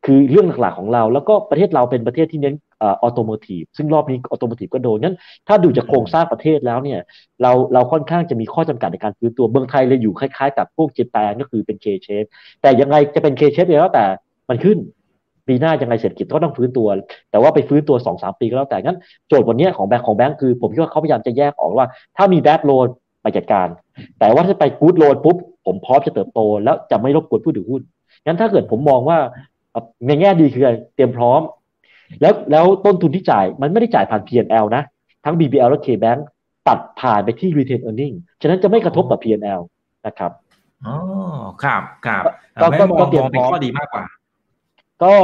[0.06, 5.16] คือเรื่องหลักๆของเรา แล้วก็ประเทศเราเป็นประเทศที่เน้น automotive ซึ่งรอบนี้ automotive ก็โดนงั้น
[5.48, 7.00] ถ้าดูจากโครงสร้างประเทศแล้วเนี่ย
[7.42, 12.28] เราเราค่อนข้างจะมีข้อจำกัดในการฟื้นตัวเมืองไทยเลยอยู่คล้ายๆ กับพวก Japan ก็คือเป็น K shape
[12.62, 14.04] แต่ยังไงจะเป็น K shape แล้วแต่
[14.48, 14.78] มันขึ้น
[15.46, 16.88] ปีหน้ายังไงเศรษฐกิจก็ต้องฟื้นตัว
[17.30, 22.86] แต่ว่าไปฟื้นตัว2 3 ปีก็แล้วแต่งั้นโจทย์วันนี้ของแบงค์ของแบงค์คือ ผมคิดว่าเขาพยายามจะแยกออกว่า ถ้ามี bad loan
[23.22, 23.68] ไปจัดการ
[24.18, 27.82] แต่ว่าถ้าไปกู๊ดโลนปุ๊บผมพร้อมจะเติบโต แล้วจะไม่รบกวนผู้ถือหุ้น
[28.24, 29.18] งั้นถ้าเกิดผมมองว่า
[30.06, 30.62] ในแง่ดีคือ
[30.94, 31.40] เตรียมพร้อม
[32.20, 34.82] แล้วแล้วต้นทุนที่จ่ายมันไม่ได้จ่ายผ่าน P&L นะ
[35.24, 36.20] ทั้ง BBL และ KBank
[36.68, 39.60] ตัดผ่านไปที่ retain earning ฉะนั้นจะไม่กระทบกับ P&L
[40.06, 40.30] นะครับ
[40.86, 40.96] อ๋อ
[41.62, 42.22] ครับครับ
[42.60, 44.04] ก็ไม่ก็มองก็เตรียมมองเป็นพร้อมข้อดีมากกว่า
[45.02, 45.14] ก็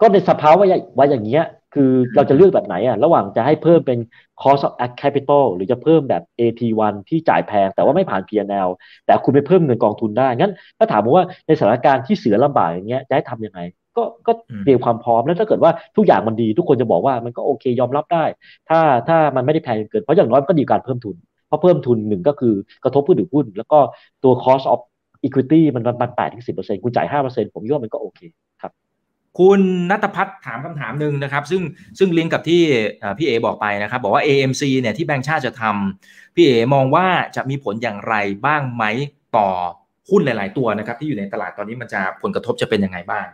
[0.00, 0.64] ก็ในสภาวะ
[0.96, 3.98] ว่าอย่างเงี้ย คือเราจะเลือกแบบไหนอะ ระหว่างจะให้เพิ่มเป็น
[4.42, 8.68] cost of capital หรือจะเพิ่มแบบ AT1 ที่จ่ายแพง แต่ว่าไม่ผ่าน P&L
[9.06, 13.60] แต่คุณไปเพิ่มเงินกองทุนได้ งั้นถ้าถามว่าในสถานการณ์ที่เสือลำบากอย่างเงี้ยจะให้ทำยังไง
[14.00, 18.24] ก็ก็อืมเตรียมความพร้อมแล้วถ้าเกิดว่าทุกอย่างมันดี ทุกคนจะบอกว่ามันก็โอเคยอมรับได้
[18.68, 21.16] ถ้าถ้ามันไม่ได้แพงเกินเพราะอย่างน้อยมันก็ดีการเพิ่มทุน
[21.48, 23.78] เพราะเพิ่มทุนหนึ่งก็คือกระทบผู้ถือหุ้น แล้วก็
[24.24, 24.80] ตัว cost of
[25.26, 28.20] equity มันมันแปดถึงสิบเปอร์เซ็นต์คุณจ่ายห้าเปอร์เซ็นต์ผมคิดว่ามันก็โอเค
[28.62, 28.72] ครับ
[29.38, 29.60] คุณ
[29.90, 31.62] นัทพัฒน์ถามคำถามหนึ่งนะครับ ซึ่ง
[31.98, 32.62] ซึ่งลิงก์กับที่
[33.00, 38.84] เอ่อพี่เอบอกไปนะครับ บอกว่า AMC เนี่ยที่แบงก์ชาติจะทำพี่เอมองว่าจะมีผลอย่างไรบ้างไหม
[39.36, 39.48] ต่อ
[40.10, 43.26] หุ้นหลาย ๆ ตัวนะครับ ที่อยู่ในตลาดตอนนี้มันจะผลกระทบจะเป็นยังไงบ้าง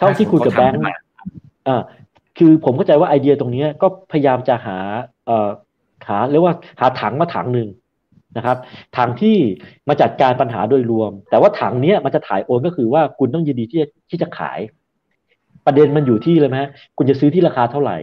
[0.00, 1.82] เท่าที่คุยกับแบงค์ถ้าสมมุติเขาทำขึ้นมาอ่า
[2.38, 4.78] คือผมเข้าใจว่าไอเดียตรงเนี้ยก็พยายามจะหา
[5.26, 5.48] เอ่อ
[6.08, 7.68] หาเรียกว่าหาถังมาถังหนึ่ง
[8.36, 8.56] นะครับ
[8.96, 9.36] ถังที่
[9.88, 14.58] มาจัดการปัญหาโดยรวม แต่ว่าถังเนี้ยมันจะถ่ายโอนก็คือว่าคุณต้องยินดีที่จะที่จะขาย
[15.66, 17.96] ประเด็นมันอยู่ที่เลยไหมฮะคุณจะซื้อที่ราคาเท่าไหร่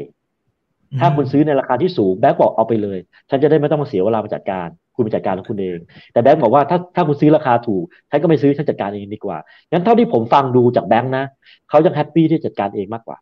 [0.99, 5.79] ถ้าคุณซื้อในราคาที่สูงแบงก์บอกเอาไปเลย ฉันจะได้ไม่ต้องมาเสียเวลามาจัดการ คุณไปจัดการของคุณเอง
[6.13, 9.37] แต่แบงก์บอกว่าถ้าถ้าคุณซื้อราคาถูกฉันก็ไม่ซื้อฉันจัดการเองดีกว่า
[9.71, 11.25] งั้นเท่าที่ผมฟังดูจากแบงก์นะ
[11.69, 13.17] เขายังแฮปปี้ที่จะจัดการเองมากกว่า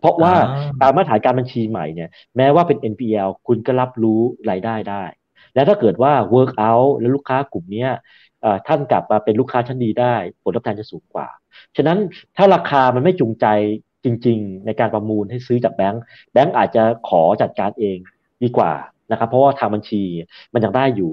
[0.00, 5.04] เพราะว่าอ่าตามมาตรฐานการบัญชีใหม่เนี่ย แม้ว่าเป็น NPL คุณก็รับรู้รายได้ได้
[5.54, 7.90] และถ้าเกิดว่า work out แล้วลูกค้ากลุ่มเนี้ย
[8.42, 11.28] เอ่อท่านกลับมาเป็นลูกค้าชั้นดีได้ ผลตอบแทนจะสูงกว่า
[11.76, 11.98] ฉะนั้น
[12.36, 13.46] ถ้าราคามันไม่จูงใจ
[14.04, 17.98] จริง ๆ ในการประมูลให้ซื้อจากแบงก์แบงก์อาจจะขอจัดการเอง
[18.42, 18.72] ดีกว่า
[19.10, 20.02] นะครับ เพราะว่าทางบัญชี
[20.54, 21.12] มันยังได้อยู่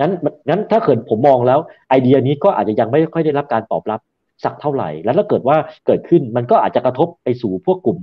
[0.00, 0.12] งั้น
[0.48, 4.00] งั้นถ้าเกิดผมมองแล้วไอเดียนี้ก็อาจจะยังไม่ค่อยได้รับการตอบรับ
[4.44, 7.98] สักเท่าไหร่ แล้วถ้าเกิดว่าเกิดขึ้นมันก็อาจจะกระทบไปสู่พวกกลุ่ม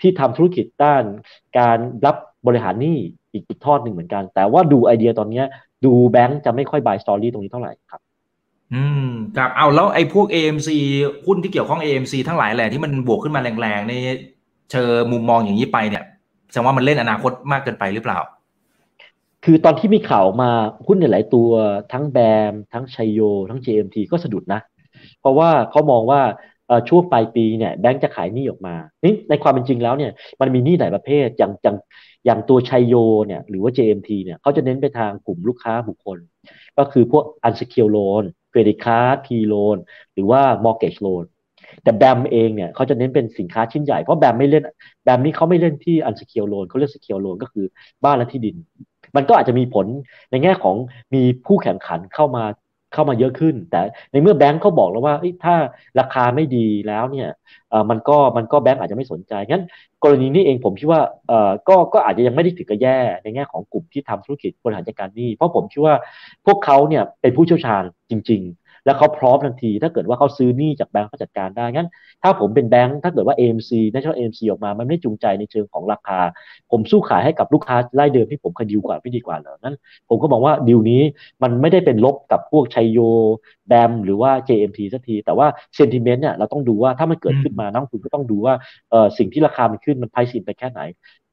[0.00, 1.04] ที่ทำธุรกิจด้าน
[1.58, 2.98] การรับบริหารหนี้
[3.32, 5.42] อีกทอดหนึ่งเหมือนกัน แต่ว่าดูไอเดียตอนนี้
[5.84, 8.00] ดูแบงก์จะไม่ค่อยบายสตอรี่ตรงนี้เท่าไหร่ครับ
[8.74, 9.04] อืม
[9.36, 10.68] ครับเอาแล้วไอ้พวก AMC
[11.26, 14.02] หุ้นที่เกี่ยวข้อง AMC ทั้งหลายแหละที่มันบวกขึ้นมาแรงๆนี่
[14.72, 16.04] เจอมุมมองอย่างนี้ไปเนี่ย
[16.50, 18.18] แสดงว่ามันเล่นอนาคตมากเกินไปหรือเปล่า
[19.44, 20.50] คือตอนที่มีข่าวมา
[20.86, 21.50] หุ้นในหลายตัว
[21.92, 22.18] ทั้งแบ
[22.50, 24.60] มทั้งชัยโย ทั้ง JMT ก็สะดุดนะ
[25.20, 26.20] เพราะว่าเขามองว่า
[26.88, 31.76] ช่วงปลายปีเนี่ยแบงก์จะขายหนี้ออกมานี่ในความเป็นจริงแล้วเนี่ยมันมีหนี้หลายประเภทอย่างอย่าง
[32.26, 32.94] อย่างตัวชัยโย
[33.26, 36.18] เนี่ยหรือว่า JMT เนี่ยเขาจะเน้นไปทางกลุ่มลูกค้าบุคคล
[36.78, 39.78] ก็คือพวก unsecured loan credit card P loan
[40.14, 41.24] หรือว่า mortgage loan
[41.82, 44.64] แต่แบมเองเนี่ยเขาจะเน้นเป็นสินค้าชิ้นใหญ่เพราะแบมไม่เล่น
[45.04, 47.66] แบมนี้เขาไม่เล่นที่ unsecured loan เขาเรียก secured loan ก็คือ
[48.04, 48.56] บ้านและที่ดิน
[49.16, 49.86] มันก็อาจจะมีผล
[50.30, 50.76] ในแง่ของ
[51.14, 52.44] มีผู้แข่งขันเข้ามา
[52.92, 53.80] เข้ามาเยอะขึ้น แต่
[54.12, 55.54] ในเมื่อแบงก์เขาบอกแล้วว่าถ้า
[56.00, 57.28] ราคาไม่ดีแล้วเนี่ย
[57.90, 59.64] มันก็มันก็แบงก์อาจจะไม่สนใจงั้น
[60.02, 61.00] กรณีนี้เองผมคิดว่า
[61.68, 65.94] ก็ก็อาจจะยังไม่ได้ถึงกับแย่ในแง่ของกลุ่มที่ทำธุรกิจบริหารจัดการหนี้เพราะผมคิดว่า
[66.46, 71.88] พวกเขาเนี่ยเป็นผู้เชี่ยวชาญจริง ๆ แล้วเขาพร้อมทันที ถ้าเกิดว่าเขาซื้อหนี้จากแบงก์เขาจัดการได้งั้น
[72.22, 76.18] ถ้าผมเป็นแบงก์ถ้าเกิดว่า AMC National AMC ออกมา มันไม่จูงใจในเชิงของราคา
[76.70, 79.76] ผมสู้ขายให้กับลูกค้าไล่เดิมที่ผมเคยดีกว่าไม่ดีกว่าเหรอนั้น
[80.08, 81.02] ผมก็บอกว่าดีลนี้
[81.42, 82.98] มันไม่ได้เป็นลบกับพวกชัยโย
[83.68, 88.54] แบมหรือว่า JMT สักที แต่ว่า sentiment เนี่ยเราต้องดูว่าถ้ามันเกิดขึ้นมานักลงทุนก็ต้องดูว่า
[88.90, 90.80] เออสิ่งที่ราคามันขึ้นมัน price in ไปแค่ไหน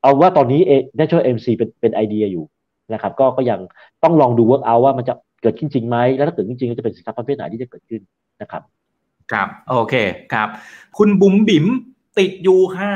[0.02, 0.62] เอาว่าตอนนี้
[1.00, 2.46] National AMC เป็นเป็นไอเดียอยู่
[2.94, 3.60] นะครับก็ก็ยัง
[4.04, 8.02] ต้องลองดู work out ว่ามันจะเกิดขึ้นจริงไหมแล้วถ้าเกิดจริงๆจะเป็นสินค้าประเภทไหนที่จะเกิดขึ้น
[8.42, 8.62] นะครับ
[9.32, 9.96] ครับโอเค
[10.34, 10.48] ครับ
[10.98, 11.66] คุณบุ๋มบิ๋ม
[12.20, 12.92] ติดอยู่ค่ะ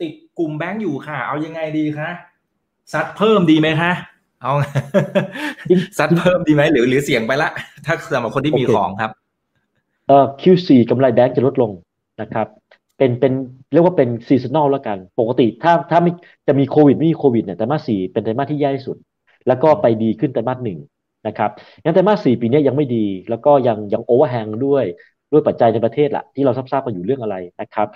[0.00, 2.08] ติดกลุ่มแบงก์อยู่ค่ะ เอายังไงดีคะ
[2.92, 3.92] ซัดเพิ่มดีไหมคะ
[4.42, 4.52] เอา
[5.98, 7.50] ซัดเพิ่มดีไหมหรือหรือเสี่ยงไปละ
[7.86, 9.10] ถ้าสำหรับคนที่มีของครับ
[10.08, 11.70] เอ่อ Q4 กำไรแบงก์จะลดลง
[12.20, 12.46] นะครับ
[12.98, 13.32] เป็นเป็น
[13.72, 16.12] เรียกว่าเป็น seasonal แล้วกัน ปกติถ้าถ้าไม่
[16.46, 18.96] จะมีโควิดไม่มีโควิดเนี่ยไตรมาสสี่เป็นไตรมาสที่แย่ที่สุด
[19.46, 20.78] แล้วก็ไปดีขึ้นไตรมาสหนึ่ง
[21.26, 21.50] นะครับ
[21.84, 24.84] งั้นไตรมาสสี่ปีนี้ยังไม่ดี แล้วก็ยังยัง overhang ด้วย
[25.32, 27.88] ด้วยปัจจัยในประเทศแหละที่เราทราบกันอยู่เรื่องอะไรนะครับ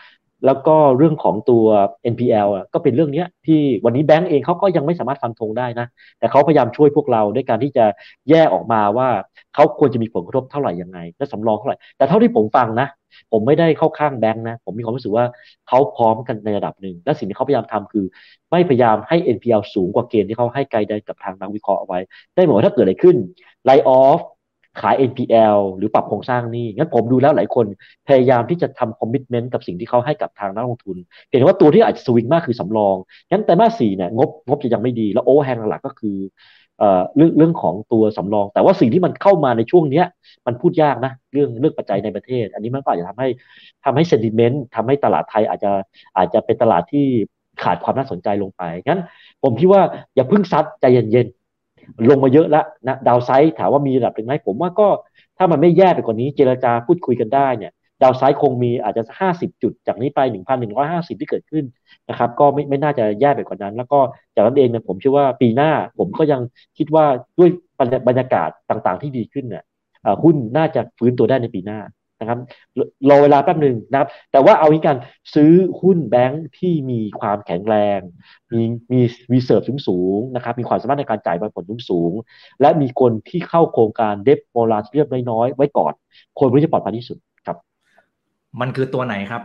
[0.47, 1.65] แล้วก็เรื่องของตัว
[2.13, 5.87] NPL ก็เป็นเรื่องนี้ที่วันนี้แบงก์เองเขาก็ยังไม่สามารถฟันธงได้นะ
[6.19, 7.85] แต่เขาพยายามช่วยพวกเราด้วยการที่จะ
[8.31, 9.09] แยกออกมาว่า
[9.55, 12.89] เขาควรจะมีผลกระทบเท่าไหร่ยังไง และสำรองเท่าไหร่ แต่เท่าที่ผมฟังนะ
[13.33, 15.25] ผมไม่ได้เข้าข้างแบงค์นะ ผมมีความรู้สึกว่า
[15.69, 18.05] เขาพร้อมกันในระดับหนึ่ง และสิ่งที่เขาพยายามทำคือ
[18.51, 21.99] ไม่พยายามให้ NPL สูงกว่าเกณฑ์ที่เขาให้ไกด์ไดกับทางนักวิเคราะห์เอาไว้
[22.35, 23.17] ได้บอกว่าถ้าเกิดอะไรขึ้น
[23.65, 24.21] ไลออฟ
[24.81, 27.67] ขาย NPL หรือปรับโครงสร้างนี่งั้นผมดูแล้วหลายคน
[28.09, 30.97] พยายามที่จะทำ commitment กับสิ่งที่เขาให้กับทางนักลงทุน
[31.31, 32.97] เห็นว่าตัวที่อาจจะสวิงมากคือสำรอง
[33.31, 36.17] งั้นไตรมาสสี่เนี่ยงบงบจะยังไม่ดี แล้ว overhang หลักก็คือ
[36.79, 40.07] เอ่อเรื่องเรื่องของตัวสำรอง แต่ว่าสิ่งที่มันเข้ามาในช่วงเนี้ย
[40.47, 43.29] มันพูดยากนะ เรื่องเรื่องปัจจัยในประเทศ อันนี้มันก็อาจจะทำให้
[43.85, 45.73] ทำให้ sentiment ทำให้ตลาดไทยอาจจะ
[46.17, 47.07] อาจจะเป็นตลาดที่
[47.63, 49.01] ขาดความน่าสนใจลงไป งั้น
[49.43, 49.83] ผมคิดว่า
[50.15, 51.29] อย่าเพิ่งซัดใจเย็น
[52.11, 54.89] ลงมาเยอะแล้วนะ downside ถามว่ามีระดับเป็นไหมผมว่าก็
[55.39, 57.73] ถ้ามันไม่แย่ไปกว่านี้เจรจาพูดคุยกันได้เนี่ย
[58.03, 59.03] ดาวไซด์คงมีอาจจะ
[59.35, 60.21] 50 จุดจากนี้ไป
[60.71, 61.65] 1,150 ที่เกิดขึ้น
[62.09, 63.99] นะครับ ก็ไม่ไม่น่าจะแย่ไปกว่านั้น แล้วก็
[64.35, 66.41] จากนั้นเองเนี่ยผมเชื่อว่าปีหน้าผมก็ยัง
[66.79, 67.05] คิดว่า
[67.39, 67.51] ด้วย
[68.09, 69.65] บรรยากาศต่างๆที่ดีขึ้นเนี่ย
[70.23, 71.81] หุ้นน่าจะฟื้นตัวได้ในปีหน้า
[72.21, 72.39] นะครับ
[73.09, 74.97] รอเวลาแป๊บหนึ่งนะครับ แต่ว่าเอาอีกการ
[75.35, 78.01] ซื้อหุ้นแบงค์ที่มีความแข็งแรง
[78.53, 79.01] มีมี
[79.33, 82.13] วีเซิร์ฟสูงสูงนะครับ มีความสามารถในการจ่ายปันผลสูงสูง
[82.61, 85.93] และมีคนที่เข้าโครงการเดฟโมลาเรียบน้อยๆไว้ก่อน
[86.39, 87.57] คนที่จะปลอดภัยที่สุดครับ
[88.61, 89.43] มันคือตัวไหนครับ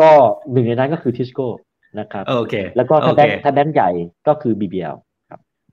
[0.00, 0.10] ก็
[0.52, 1.46] หนึ่งในนั้นก็คือทิสโก้
[2.00, 3.90] นะครับโอเค แล้วก็ถ้าแบงค์ถ้าแบงค์ใหญ่
[4.26, 4.96] ก็คือ BBL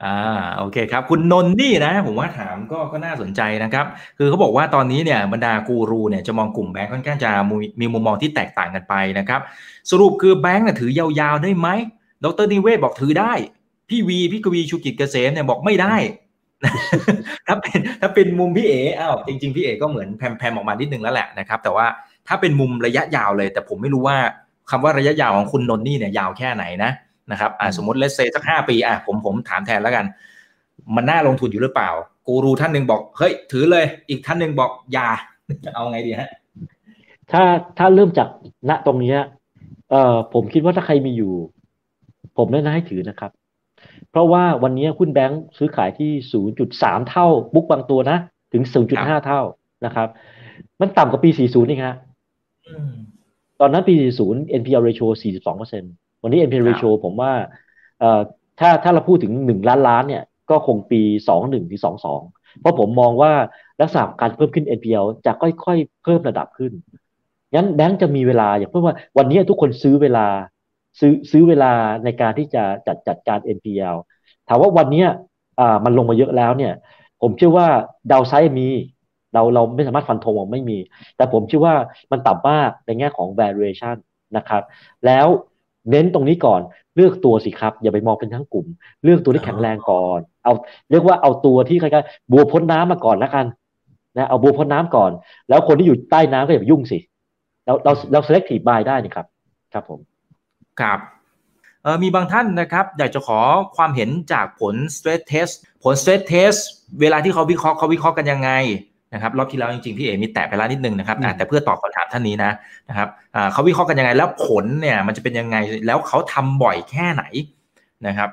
[0.06, 0.18] อ่า
[0.58, 3.86] โอเคครับ คุณนนนี่นะ ผมว่าถามก็ก็น่าสนใจนะครับ
[4.18, 7.32] คือเขาบอกว่าตอนนี้เนี่ยบรรดากูรูเนี่ยจะมองกลุ่มแบงก์ค่อนข้างจะ
[7.80, 9.42] มีมุมมองที่แตกต่างกันไปนะครับ
[9.92, 11.68] สรุปคือแบงก์น่ะถือยาวๆได้ไหม
[12.26, 13.34] ดรนิเวศบอกถือได้
[13.90, 15.96] พี่วีพี่กวีชูกิจเกษมเนี่ยบอกไม่ได้
[17.48, 21.86] ถ้าเป็นถ้าเป็นมุมพี่เอ๋อ้าวจริงๆพี่เอ๋ก็เหมือนแพมๆออกมานิดนึงแล้วแหละนะครับ แต่ว่า
[22.28, 24.18] ถ้าเป็นมุมระยะยาวเลย แต่ผมไม่รู้ว่า
[24.72, 26.92] คำว่าระยะยาวของคุณนนนี่เนี่ยยาวแค่ไหนนะ
[27.32, 30.06] นะครับอ่าสมมติ let's say สักห้าปีอะผมผมถามแทนแล้วกัน
[30.96, 31.90] มันน่าลงทุนอยู่หรือเปล่า
[32.28, 35.10] กูรูท่านหนึ่งบอกเฮ้ยถือเลย อีกท่านหนึ่งบอกอย่า
[35.66, 36.30] จะเอาไงดีฮะ
[37.32, 37.44] ถ้า
[37.78, 38.28] ถ้าเริ่มจาก
[38.70, 39.16] ณตรงนี้
[39.92, 41.34] เอ่อผมคิดว่าถ้าใครมีอยู่
[42.38, 43.32] ผมแนะนำให้ถือนะครับ
[44.10, 46.12] เพราะว่าวันนี้หุ้นแบงค์ซื้อขายที่
[46.62, 48.18] 0.3 เท่า บุ๊กบางตัวนะ
[48.54, 48.64] ถึง
[48.94, 49.42] 0.5 เท่า
[49.86, 50.08] นะครับ
[50.80, 51.96] มันต่ำกว่าปี 40นี่ครับ
[53.60, 53.94] ตอนนั้นปี
[54.28, 55.08] 40 NPL ratio
[55.54, 57.32] 42% วันนี้ NPL ratio ผมว่า
[58.00, 58.22] เอ่อ
[58.60, 62.22] ถ้าถ้าเราพูดถึงหนึ่งล้านล้านเนี่ย ก็คงปีสองหนึ่งถึงสองสอง
[62.60, 63.32] เพราะผมมองว่า
[63.82, 66.72] ลักษณะการเพิ่มขึ้น NPL จะค่อยๆ เพิ่มระดับขึ้น
[67.54, 70.28] งั้นแบงก์จะมีเวลาอย่างเพื่อว่าวันนี้ทุกคนซื้อเวลา
[71.00, 71.72] ซื้อซื้อเวลา
[72.04, 73.98] ในการที่จะจัดจัดการ NPL
[74.48, 75.06] ถามว่าวันนี้
[75.60, 76.74] อ่ามันลงมาเยอะแล้วเนี่ย
[77.22, 77.68] ผมเชื่อว่า
[78.12, 78.68] ดาวไซด์มี
[79.34, 80.78] เราเราไม่สามารถฟันธงว่าไม่มี
[81.18, 81.76] แต่ผมเชื่อว่า
[82.12, 83.96] มันต่ำมากในแง่ของ valuation
[84.38, 84.64] นะครับ
[85.06, 85.28] แล้ว
[85.90, 86.62] เน้นตรงนี้ก่อน
[86.96, 88.66] เลือกตัวสิครับ อย่าไปมองเป็นทั้งกลุ่ม
[89.04, 90.54] เลือกตัวที่แข็งแรงก่อน เอา
[90.92, 93.46] เรียกว่าเอาตัวที่ใครกันบัวพ้นน้ำมาก่อนแล้วกัน
[94.18, 95.12] นะเอาบัวพ้นน้ำก่อน
[95.50, 97.00] แล้วคนที่อยู่ใต้น้ำก็อย่าไปยุ่งสิ
[97.66, 99.26] เราเราเรา selective buy ได้นี่ครับ
[99.74, 100.00] ครับผม
[100.82, 101.00] ครับ
[101.84, 103.40] เออมีบางท่านนะครับ อยากจะขอ
[103.76, 106.60] ความเห็นจากผล stress test ผล stress test
[107.02, 108.52] เวลาที่เขาวิเคราะห์เขาวิเคราะห์กันยังไง
[109.14, 112.52] นะครับรอบที่แล้วจริงๆพี่เอมีแตะไปแล้วนิดนึงนะครับแต่เพื่อตอบคำถามท่านนี้นะ
[112.90, 113.08] นะครับ
[113.52, 117.24] เขาวิเคราะห์กันยังไงแล้วผลเนี่ยมันจะเป็นยังไงแล้วเขาทำบ่อยแค่ไหน
[118.08, 118.30] นะครับ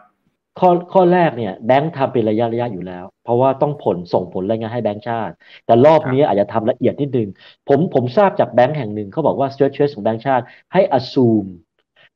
[0.60, 5.34] ข้อข้อแรกเนี่ยแบงค์ทำเป็นระยะระยะอยู่แล้ว เพราะว่าต้องผลส่งผลรายงานให้แบงค์ชาติ
[5.66, 7.28] แต่รอบนี้อาจจะทำละเอียดนิดนึง
[7.68, 11.48] ผมผมทราบจากแบงค์แห่งหนึ่งเขาบอกว่า stress test ของแบงค์ชาติให้ assume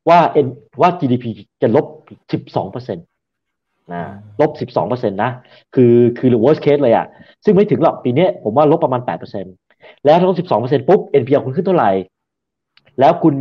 [0.08, 0.46] ว่าเอ็น
[0.80, 1.24] ว่า GDP
[1.62, 1.86] จะลบ
[2.30, 3.04] 12เปอร์เซ็นต์
[3.92, 4.02] นะ
[4.40, 5.30] ลบ 12เปอร์เซ็นต์นะ
[5.74, 7.06] คือคือ worst case เลยอะ
[7.44, 9.54] ซึ่งไม่ถึงหรอกปีนี้ผมว่าลบประมาณ8เปอร์เซ็นต์
[10.04, 11.90] แล้วถ้าลบ 12เปอร์เซ็นต์ปุ๊บ NPL คุณขึ้นเท่าไหร่
[13.00, 13.34] แล้วคุณ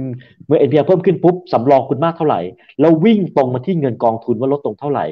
[0.45, 2.39] เมื่อ NPL เพิ่มขึ้นปุ๊บสำรองคุณมากเท่าไหร่
[2.79, 5.05] แล้ววิ่งตรงมาที่เงินกองทุนว่าลดตรงเท่าไหร่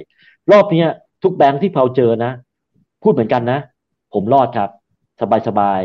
[0.51, 0.83] รอบนี้
[1.23, 2.31] ทุกแบงค์ที่เพาเจอนะ
[3.03, 3.59] พูดเหมือนกันนะ
[4.13, 4.69] ผมรอดครับ
[5.21, 5.81] สบายสบาย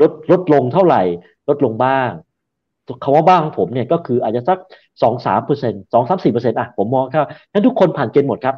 [0.00, 1.02] ลดลดลงเท่าไหร่
[1.48, 2.10] ลดลงบ้าง
[3.02, 4.58] คำว่าบ้างผมเนี่ยก็คืออาจจะสัก
[5.02, 8.54] สองสามเปอร์เซ็นสองสามสี่เปอร์เซ็นต์อะผมมองครับนั้นทุกคนผ่านเกณฑ์หมดครับ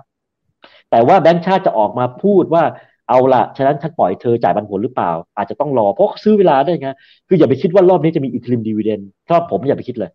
[0.91, 2.63] แต่ว่าแบงค์ชาติจะออกมาพูดว่า
[3.09, 6.89] เอาละฉะนั้นฉันปล่อยเธอจ่ายปันผลหรือเปล่า อาจจะต้องรอเพราะซื้อเวลาได้ไง
[7.29, 10.11] คืออย่าไปคิดว่ารอบนี้จะมีอิทริมดีเวเดนถ้าผมอย่าไปคิดเลย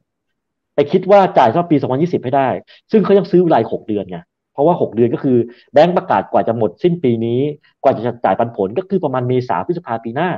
[0.75, 2.47] ไปคิดว่าจ่ายรอบปี 2020 ให้ได้
[2.91, 4.17] ซึ่งเขายังซื้อเวลาหกเดือนไง
[4.53, 5.37] เพราะว่า 6 เดือนก็คือ
[5.73, 7.39] แบงก์ประกาศกว่าจะหมดสิ้นปีนี้
[7.83, 10.29] กว่าจะจ่ายปันผลก็คือประมาณเมษาพฤษภาปีหน้า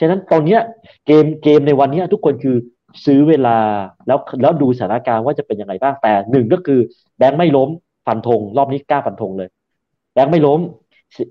[0.00, 0.58] ฉะนั้นตอนนี้
[1.06, 2.56] เกมเกมในวันนี้ทุกคนคือ
[3.04, 3.56] ซื้อเวลา
[4.06, 6.80] แล้วแล้วดูสถานการณ์ว่าจะเป็นยังไงบ้างแต่หนึ่งก็คือ
[7.18, 7.68] แบงก์ไม่ล้ม
[8.06, 9.48] ฟันธงรอบนี้กล้าฟันธงเลย
[10.18, 10.60] แบงก์ไม่ล้ม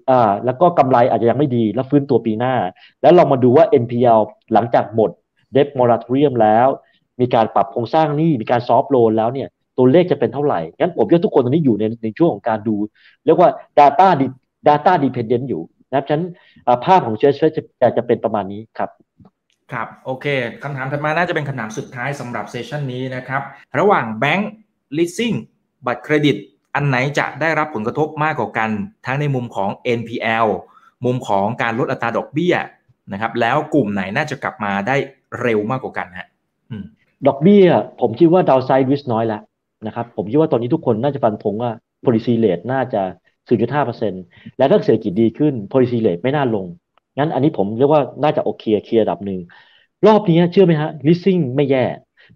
[0.09, 2.55] อ่าแล้วก็กำไรอาจจะยังไม่ดี แล้วฟื้นตัวปีหน้า
[3.01, 4.19] แล้วเรามาดูว่า NPL
[4.53, 5.11] หลังจากหมด
[5.53, 6.67] เดบมอราทเรียมแล้ว
[7.21, 9.47] มีการปรับโครงสร้างหนี้มีการซอฟโลนแล้วเนี่ย
[9.77, 12.75] ตัวเลขจะเป็นเท่าไหร่ งั้นผมว่าทุกคนตอนนี้อยู่ในในช่วงของการดู
[13.25, 14.07] เรียกว่า data
[14.67, 16.25] data dependent อยู่นะครับฉะนั้น
[16.85, 18.89] ภาพของเชื้อเชื้อจะจะเป็นประมาณนี้ครับ
[19.71, 20.25] ครับโอเค
[20.63, 23.41] คำถามถัดมาน่าจะเป็นคำถามสุดท้ายสำหรับเซสชันนี้นะครับ
[23.79, 24.51] ระหว่างแบงก์
[24.97, 25.33] ลิสซิ่ง
[25.85, 26.35] บัตรเครดิต
[26.77, 28.69] อันไหนจะได้รับผลกระทบมากกว่ากัน
[29.05, 30.47] ทั้งในมุมของ NPL
[31.05, 32.55] มุมของการลดอัตราดอกเบี้ย
[33.13, 34.95] นะครับ แล้วกลุ่มไหนน่าจะกลับมาได้
[35.41, 36.27] เร็วมากกว่ากันฮะ
[37.27, 37.65] ดอกเบี้ย
[38.01, 39.41] ผมคิดว่าดาวไซด์ริสน้อยแล้ว
[39.87, 41.71] นะครับ ผมคิดว่าตอนนี้ทุกคนน่าจะฟันธงว่า
[42.05, 43.01] policy rate น่าจะ
[43.79, 46.65] 0.5%และถ้าเศรษฐกิจดีขึ้น policy rate ไม่น่าลง
[47.17, 49.39] งั้นอันนี้ผมเรียกว่าน่าจะโอเคเคลียร์ระดับหนึ่ง
[50.07, 51.83] รอบนี้เชื่อไหมฮะ leasing ไม่แย่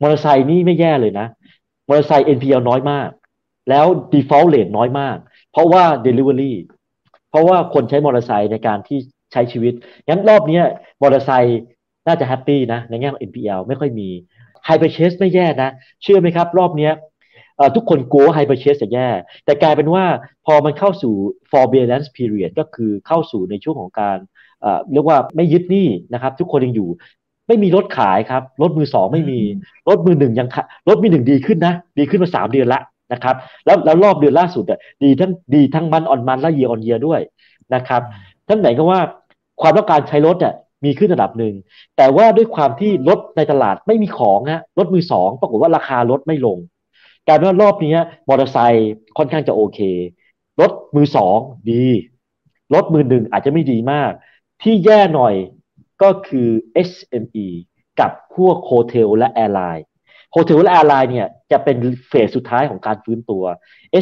[0.01, 1.27] มอเตอร์ไซค์นี่ไม่แย่เลยนะ
[1.87, 3.09] มอเตอร์ไซค์ NPL น้อยมาก
[3.69, 5.17] แล้ว default rate น้อยมาก
[5.51, 6.53] เพราะว่า delivery
[7.29, 8.99] เพราะว่าคนใช้มอเตอร์ไซค์ในการที่
[9.31, 9.73] ใช้ชีวิต
[10.07, 10.61] งั้นรอบนี้
[11.01, 11.59] มอเตอร์ไซค์
[12.07, 14.09] น่าจะ happy นะ ในแง่ของ NPL ไม่ค่อยมี
[14.65, 15.69] hire purchase ไม่แย่นะ
[16.03, 16.89] เชื่อไหมครับ รอบนี้
[17.75, 19.09] ทุกคนกลัว hire purchase จะแย่
[19.45, 20.05] แต่กลายเป็นว่า
[20.45, 21.13] พอมันเข้าสู่
[21.51, 24.17] forbearance period ก็คือเข้าสู่ในช่วงของการ
[24.91, 26.89] เรียกว่าไม่ยึดหนี้นะครับ ทุกคนยังอยู่
[27.47, 29.39] ไม่มีรถขายครับ รถมือสองไม่มี
[29.89, 30.47] รถมือหนึ่งยัง
[30.89, 32.81] รถมือหนึ่งดีขึ้นนะ ดีขึ้นมาสามเดือนละ
[33.13, 37.21] นะครับแล้วแล้วรอบเดือนล่าสุดอะดีทั้งดีทั้งมันออนมันและเยียออนเยียด้วย
[37.75, 38.01] นะครับ
[38.47, 38.99] ท่านไหนก็ว่า
[39.61, 40.53] ความต้องการใช้รถอะ
[40.85, 41.53] มีขึ้นระดับหนึ่ง
[41.97, 46.57] แต่ว่าด้วยความที่รถในตลาดไม่มีของฮะรถมือสองปรากฏว่าราคารถไม่ลง
[47.27, 47.95] กลายเป็นว่ารอบนี้
[48.27, 49.79] มอเตอร์ไซค์ค่อนข้างจะโอเค
[50.61, 51.37] รถมือสอง
[51.71, 51.85] ดี
[52.73, 54.11] รถมือหนึ่งอาจจะไม่ดีมาก
[54.61, 55.35] ที่แย่หน่อย
[56.01, 56.49] ก็คือ
[56.89, 57.47] SME
[57.99, 59.85] กับพวก hotel และ airline
[60.31, 61.77] hotel และ airline เนี่ยจะเป็น
[62.09, 63.43] phase สุดท้ายของการฟื้นตัว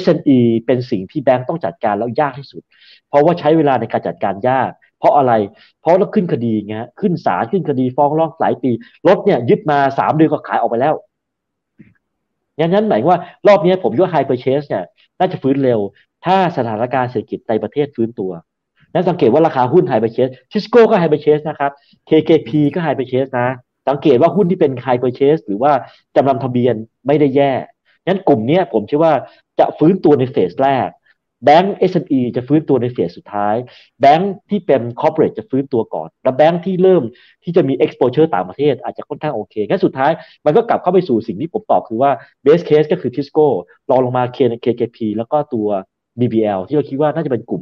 [0.01, 2.61] SME เป็นสิ่งที่แบงก์ต้องจัดการแล้วยากที่สุด
[3.09, 5.33] เพราะว่าใช้เวลาในการจัดการยาก เพราะอะไร
[5.81, 8.71] เพราะเราขึ้นคดีไงขึ้นศาลขึ้นคดีฟ้องร้องหลายปี
[9.07, 10.95] รถเนี่ยยึดมาสามเดือนก็ขายออกไปแล้ว
[12.57, 14.83] งั้นนั้นหมายว่ารอบนี้ผมว่า hire purchase เนี่ย
[15.19, 15.79] น่าจะฟื้นเร็ว
[16.25, 18.31] ถ้าสถานการณ์เศรษฐกิจในประเทศฟื้นตัว
[18.93, 21.71] นั่นสังเกตว่าราคาหุ้น hire purchase ทิสโก้ก็ hire purchase นะครับ
[22.09, 23.47] KKP ก็ hire purchase นะ
[23.89, 25.71] สังเกตว่าหุ้นที่เป็น hire purchase หรือว่า
[26.15, 26.75] จำนำทะเบียน
[27.07, 27.51] ไม่ได้แย่
[28.05, 29.13] งั้นกลุ่มนี้ผมเชื่อว่า
[29.59, 30.89] จะฟื้นตัวใน phase แรก
[31.45, 33.55] แบงก์ SME จะฟื้นตัวใน phase สุดท้าย
[34.01, 37.03] แบงก์ที่เป็น corporate จะฟื้นตัวก่อน แล้วแบงก์ที่เริ่ม
[37.43, 40.11] ที่จะมี exposure ต่างประเทศ อาจจะค่อนข้างโอเคงั้นสุดท้าย
[40.45, 42.11] มันก็กลับเข้าไปสู่สิ่งที่ผมตอบคือว่า
[42.45, 43.47] base case ก็คือ Tisco
[43.89, 44.23] รองลงมา
[44.63, 45.67] KKP แล้วก็ตัว
[46.19, 47.61] BBL ที่เราคิดว่าน่าจะเป็นกลุ่ม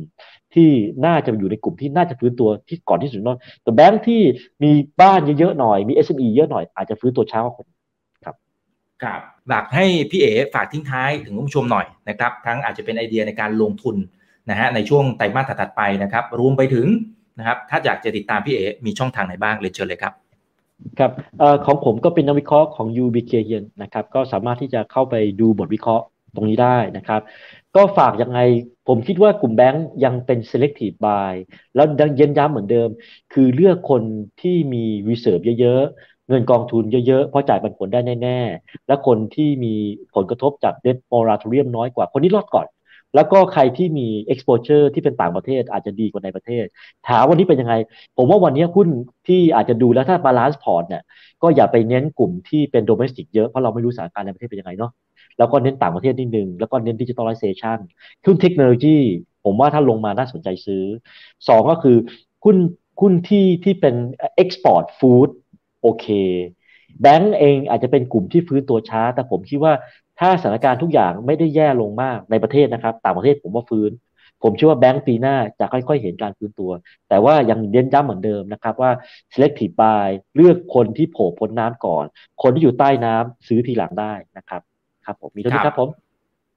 [0.54, 0.70] ที่
[1.06, 4.22] น่าจะอยู่ในกลุ่มที่น่าจะฟื้นตัวที่ก่อนที่สุดนอนแต่แบงก์ที่
[4.64, 7.66] มีบ้านเยอะๆหน่อย มี SME เยอะหน่อยอาจจะฟื้นตัวช้ากว่าคน
[8.26, 8.36] ครับ
[9.50, 13.96] อยากให้พี่เอ๋ฝากทิ้งท้ายถึงผู้ชมหน่อยนะครับ ทั้งอาจจะเป็นไอเดียในการลงทุน
[14.50, 16.88] นะฮะในช่วงไตรมาสถัดไปนะครับ รวมไปถึง
[17.40, 20.14] นะครับถ้าอยากจะติดตามพี่เอ๋มีช่องทางไหนบ้างเรียนเชิญเลยครับ
[21.00, 26.06] ครับอของผมก็เป็นนักวิเคราะห์ของ UBK เยนนะครับ ก็สามารถที่จะเข้าไปดูบทวิเคราะห์
[26.36, 27.22] ตรงนี้ได้นะครับ
[27.78, 28.40] ก็ฝากยังไง
[28.88, 31.34] ผมคิดว่ากลุ่มแบงก์ยังเป็น selective buy
[31.76, 32.90] แล้วยังเย็นย้ำเหมือนเดิม
[33.34, 34.04] คือเลือกคน
[34.42, 39.74] ที่มี reserve เยอะๆ เงินกองทุนเยอะๆ เพราะจ่ายปันผลได้แน่ๆ และคนที่มี
[40.16, 42.68] ผลกระทบจากเด t มอราทเรียมน้อยกว่า คนนี้รอดก่อน
[43.16, 46.66] แล้วก็ใครที่มี exposure ที่เป็นต่างประเทศอาจจะดีกว่าในประเทศ
[47.08, 47.74] ถามวันนี้เป็นยังไง
[48.18, 48.88] ผมว่าวันนี้หุ้น
[49.28, 51.04] ที่อาจจะดูแล้วถ้า balance port เนี่ย
[51.44, 54.92] ก็อย่าไปเน้นกลุ่มที่เป็น domestic เยอะเพราะเราไม่รู้สถานการณ์ในประเทศเป็นยังไงเนาะ
[55.38, 57.80] แล้วก็เน้นต่างประเทศนิดนึง แล้วก็เน้นดิจิทัลไลเซชัน
[58.26, 58.98] หุ้นเทคโนโลยี
[59.44, 60.84] ผมว่าถ้าลงมาน่าสนใจซื้อ
[61.48, 61.98] สองก็คือ
[62.44, 62.58] หุ้น
[63.02, 63.96] หุ้นที่ที่เป็น
[64.44, 65.30] export food
[65.82, 66.08] โอเค
[67.02, 69.74] แบงก์เองอาจจะเป็นกลุ่มที่ฟื้นตัวช้า แต่ผมคิดว่า
[70.20, 73.92] ถ้าสถานการณ์ทุกอย่างไม่ได้แย่ลงมากในประเทศนะครับ ต่างประเทศผมว่าฟื้น
[74.44, 76.72] ผมเชื่อว่าแบงก์ปีหน้าจะค่อยๆ เห็นการฟื้นตัว
[77.10, 78.92] แต่ว่ายังเน้นย้ำเหมือนเดิมนะครับว่า
[79.34, 82.06] selective buy เลือกคนที่โผล่พ้นน้ำก่อน
[82.42, 84.62] คนที่อยู่ใต้น้ำซื้อทีหลังได้นะครับ
[85.08, 85.90] ครับผมมีเท่านี้ครับผม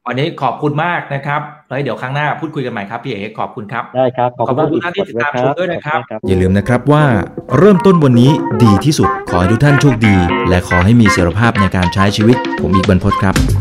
[0.07, 7.05] วันนี้ขอบคุณมากนะครับแล้วเดี๋ยวครั้งหน้าพูดคุยกันใหม่ครับพี่เอ๋ขอบคุณครับได้ครับขอบคุณมากขอบคุณทุกท่านที่ติดตามชมด้วยนะครับขอณอย่าลืมนะครับว่า
[7.59, 8.30] เริ่มต้นวันนี้
[8.64, 10.16] ดีที่สุดขอให้ทุกท่านโชคดี
[10.48, 13.59] และขอให้มีเสรีภาพในการใช้ชีวิต ผมอีกบรรพตครับ